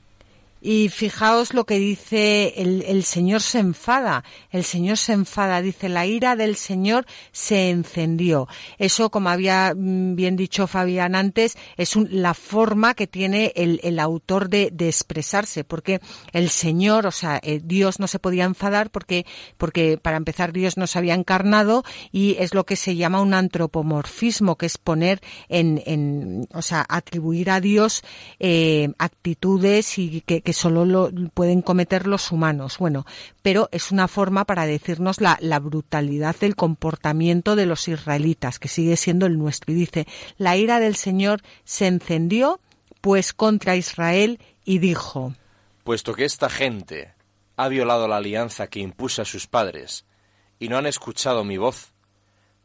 [0.61, 5.89] y fijaos lo que dice el, el, Señor se enfada, el Señor se enfada, dice
[5.89, 8.49] la ira del Señor se encendió.
[8.79, 13.99] Eso, como había mm, bien dicho Fabián antes, es la forma que tiene el, el
[13.99, 16.01] autor de, de, expresarse, porque
[16.33, 20.77] el Señor, o sea, eh, Dios no se podía enfadar porque, porque para empezar Dios
[20.77, 25.21] no se había encarnado y es lo que se llama un antropomorfismo, que es poner
[25.49, 28.03] en, en o sea, atribuir a Dios
[28.41, 32.79] eh, actitudes y que que solo lo pueden cometer los humanos.
[32.79, 33.05] Bueno,
[33.43, 38.97] pero es una forma para decirnos la, brutalidad del comportamiento de los israelitas, que sigue
[38.97, 39.73] siendo el nuestro.
[39.73, 40.07] Y dice,
[40.39, 42.61] la ira del Señor se encendió
[43.03, 45.35] pues contra Israel y dijo,
[45.85, 47.13] Puesto que esta gente
[47.57, 50.07] ha violado la alianza que impuse a sus padres
[50.59, 51.93] y no han escuchado mi voz,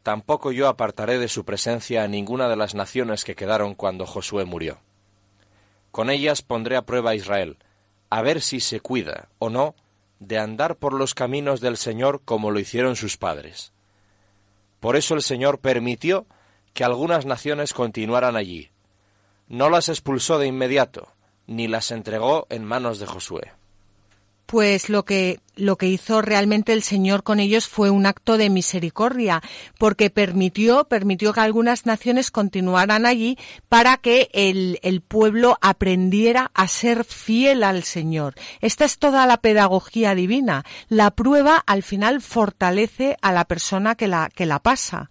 [0.02, 4.46] tampoco yo apartaré de su presencia a ninguna de las naciones que quedaron cuando Josué
[4.46, 4.78] murió.
[5.90, 7.58] Con ellas pondré a prueba a Israel,
[8.14, 9.74] a ver si se cuida o no
[10.20, 13.72] de andar por los caminos del Señor como lo hicieron sus padres.
[14.78, 16.24] Por eso el Señor permitió
[16.74, 18.70] que algunas naciones continuaran allí.
[19.48, 21.08] No las expulsó de inmediato,
[21.48, 23.50] ni las entregó en manos de Josué.
[24.46, 28.50] Pues lo que lo que hizo realmente el Señor con ellos fue un acto de
[28.50, 29.40] misericordia,
[29.78, 33.38] porque permitió, permitió que algunas naciones continuaran allí
[33.68, 38.34] para que el, el, pueblo aprendiera a ser fiel al Señor.
[38.60, 40.64] Esta es toda la pedagogía divina.
[40.88, 45.10] La prueba al final fortalece a la persona que la, que la pasa.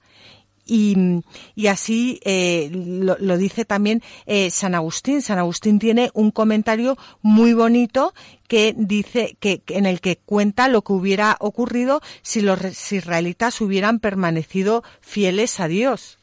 [0.65, 1.21] Y,
[1.67, 5.21] así eh, lo, lo, dice también eh, San Agustín.
[5.21, 8.13] San Agustín tiene un comentario muy bonito
[8.47, 13.99] que dice que en el que cuenta lo que hubiera ocurrido si los israelitas hubieran
[13.99, 16.19] permanecido fieles a Dios.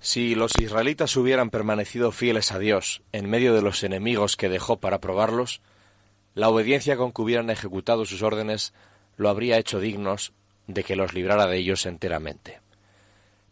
[0.00, 4.78] Si los israelitas hubieran permanecido fieles a Dios en medio de los enemigos que dejó
[4.78, 5.60] para probarlos,
[6.34, 8.72] la obediencia con que hubieran ejecutado sus órdenes
[9.18, 10.32] lo habría hecho dignos
[10.66, 12.60] de que los librara de ellos enteramente.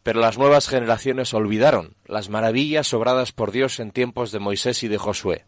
[0.09, 4.88] Pero las nuevas generaciones olvidaron las maravillas obradas por Dios en tiempos de Moisés y
[4.88, 5.44] de Josué,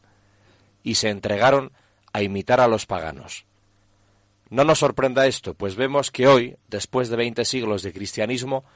[0.83, 1.73] y se entregaron
[2.13, 3.47] a imitar a los paganos.
[4.51, 8.67] No nos sorprenda esto, pues vemos que hoy, después de veinte siglos de cristianismo,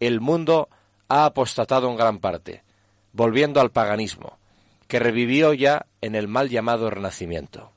[0.00, 0.68] el mundo
[1.06, 2.64] ha apostatado en gran parte,
[3.12, 4.36] volviendo al paganismo,
[4.88, 7.70] que revivió ya en el mal llamado Renacimiento.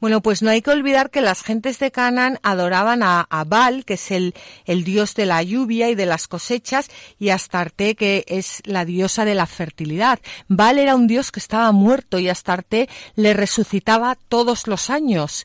[0.00, 3.84] Bueno, pues no hay que olvidar que las gentes de Canaán adoraban a, a Baal,
[3.84, 4.34] que es el,
[4.66, 6.88] dios de la lluvia y de las cosechas,
[7.18, 10.18] y a Astarte, que es la diosa de la fertilidad.
[10.48, 15.44] Baal era un dios que estaba muerto y Astarte le resucitaba todos los años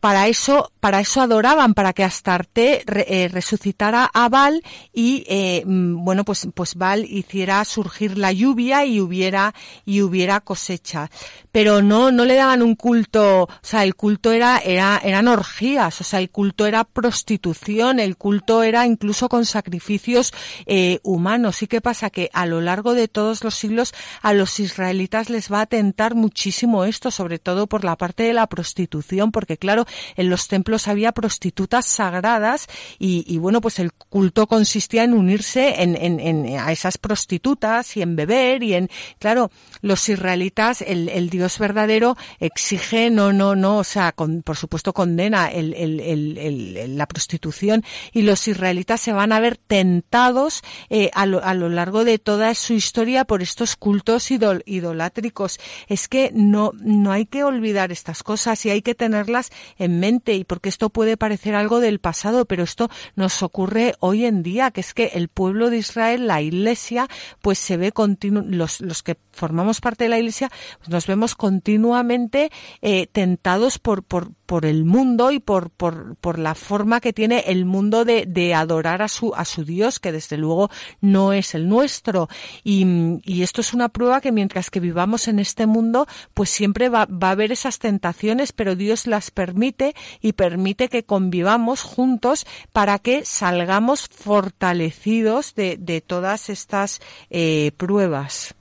[0.00, 6.04] para eso, para eso adoraban, para que Astarte eh, resucitara a Baal y eh, mm,
[6.04, 9.54] bueno, pues, pues Baal hiciera surgir la lluvia y hubiera
[9.84, 11.10] y hubiera cosecha.
[11.58, 16.00] Pero no, no le daban un culto, o sea, el culto era, era, eran orgías,
[16.00, 20.32] o sea, el culto era prostitución, el culto era incluso con sacrificios
[20.66, 21.60] eh, humanos.
[21.64, 22.10] ¿Y qué pasa?
[22.10, 23.92] Que a lo largo de todos los siglos
[24.22, 28.34] a los israelitas les va a tentar muchísimo esto, sobre todo por la parte de
[28.34, 29.84] la prostitución, porque claro,
[30.14, 32.68] en los templos había prostitutas sagradas
[33.00, 37.96] y, y bueno, pues el culto consistía en unirse en, en, en, a esas prostitutas
[37.96, 38.88] y en beber y en,
[39.18, 39.50] claro,
[39.80, 44.92] los israelitas, el, el Dios verdadero exige, no, no, no, o sea, con, por supuesto
[44.92, 51.42] condena el, la prostitución y los israelitas se van a ver tentados eh, a, lo,
[51.44, 55.58] a, lo, largo de toda su historia por estos cultos idol, idolátricos.
[55.88, 60.34] Es que no, no hay que olvidar estas cosas y hay que tenerlas en mente
[60.34, 64.70] y porque esto puede parecer algo del pasado, pero esto nos ocurre hoy en día,
[64.70, 67.08] que es que el pueblo de Israel, la iglesia,
[67.42, 71.34] pues se ve continuo, los, los que formamos parte de la iglesia, pues nos vemos
[71.34, 72.50] continuamente
[72.82, 77.44] eh, tentados por, por, por el mundo y por, por, por la forma que tiene
[77.48, 81.54] el mundo de, de, adorar a su, a su Dios, que desde luego no es
[81.54, 82.28] el nuestro.
[82.64, 82.86] Y,
[83.24, 87.06] y, esto es una prueba que mientras que vivamos en este mundo, pues siempre va,
[87.06, 92.98] va a haber esas tentaciones, pero Dios las permite y permite que convivamos juntos para
[92.98, 97.00] que salgamos fortalecidos de, de todas estas
[97.30, 98.54] eh, pruebas.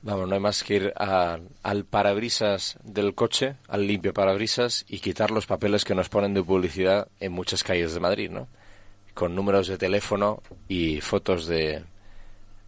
[0.00, 5.30] Vamos, no hay más que ir al parabrisas del coche, al limpio parabrisas y quitar
[5.30, 8.46] los papeles que nos ponen de publicidad en muchas calles de Madrid, ¿no?
[9.14, 11.82] Con números de teléfono y fotos de,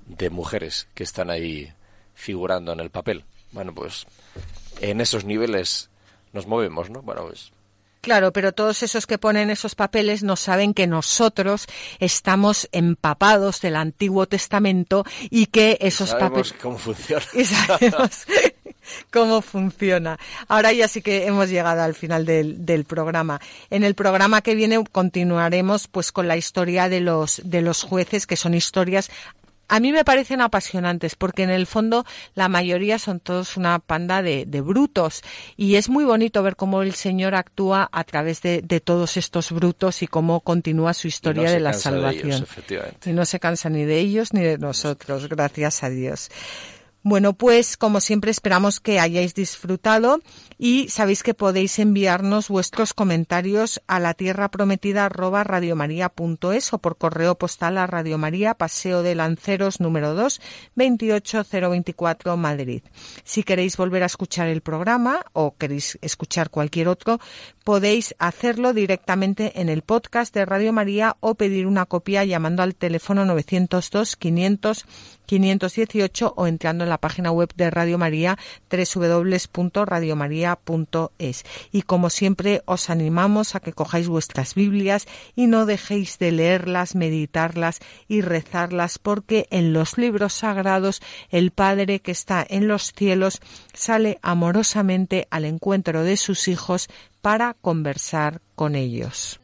[0.07, 1.72] de mujeres que están ahí
[2.14, 3.24] figurando en el papel.
[3.53, 4.07] Bueno, pues
[4.81, 5.89] en esos niveles
[6.33, 7.03] nos movemos, ¿no?
[7.03, 7.53] Bueno, pues
[8.01, 11.66] Claro, pero todos esos que ponen esos papeles no saben que nosotros
[11.98, 16.55] estamos empapados del Antiguo Testamento y que esos papeles.
[16.61, 17.24] cómo funciona.
[17.34, 18.26] Y sabemos
[19.11, 20.18] cómo funciona.
[20.48, 23.40] Ahora ya sí que hemos llegado al final del, del, programa.
[23.68, 28.26] En el programa que viene continuaremos pues con la historia de los de los jueces,
[28.26, 29.11] que son historias
[29.70, 32.04] a mí me parecen apasionantes porque en el fondo
[32.34, 35.22] la mayoría son todos una panda de, de brutos
[35.56, 39.52] y es muy bonito ver cómo el Señor actúa a través de, de todos estos
[39.52, 42.22] brutos y cómo continúa su historia no de la salvación.
[42.22, 46.30] De ellos, y no se cansa ni de ellos ni de nosotros, gracias a Dios.
[47.03, 50.20] Bueno, pues como siempre esperamos que hayáis disfrutado
[50.59, 56.98] y sabéis que podéis enviarnos vuestros comentarios a la tierra prometida arroba radiomaria.es o por
[56.98, 60.42] correo postal a Radio María, Paseo de Lanceros número 2,
[60.74, 62.82] 28024 Madrid.
[63.24, 67.18] Si queréis volver a escuchar el programa o queréis escuchar cualquier otro,
[67.70, 72.74] podéis hacerlo directamente en el podcast de Radio María o pedir una copia llamando al
[72.74, 74.86] teléfono 902 500
[75.30, 78.36] 518 o entrando en la página web de Radio María
[78.68, 81.44] www.radiomaria.es.
[81.70, 85.06] Y como siempre os animamos a que cojáis vuestras Biblias
[85.36, 91.00] y no dejéis de leerlas, meditarlas y rezarlas porque en los libros sagrados
[91.30, 93.38] el Padre que está en los cielos
[93.72, 96.88] sale amorosamente al encuentro de sus hijos
[97.20, 99.40] para conversar con ellos.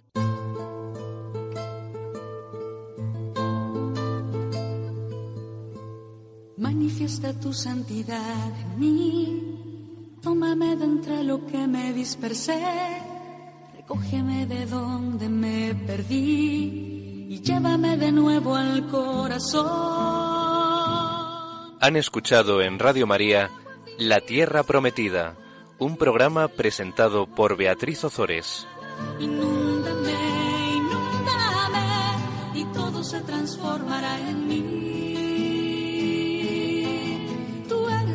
[6.57, 12.63] Manifiesta tu santidad en mí, tómame de entre lo que me dispersé,
[13.77, 19.67] recógeme de donde me perdí y llévame de nuevo al corazón.
[21.81, 23.51] Han escuchado en Radio María
[23.99, 25.37] La Tierra Prometida,
[25.79, 28.67] un programa presentado por Beatriz Ozores.
[29.19, 30.13] Inúndame,
[30.77, 31.87] inúndame
[32.55, 34.87] y todo se transformará en mí.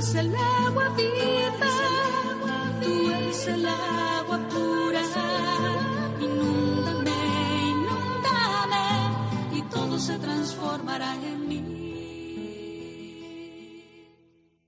[0.01, 5.01] eres el agua viva, tú eres el agua pura.
[6.19, 7.11] Inúndame,
[7.69, 11.70] inúndame y todo se transformará en mí.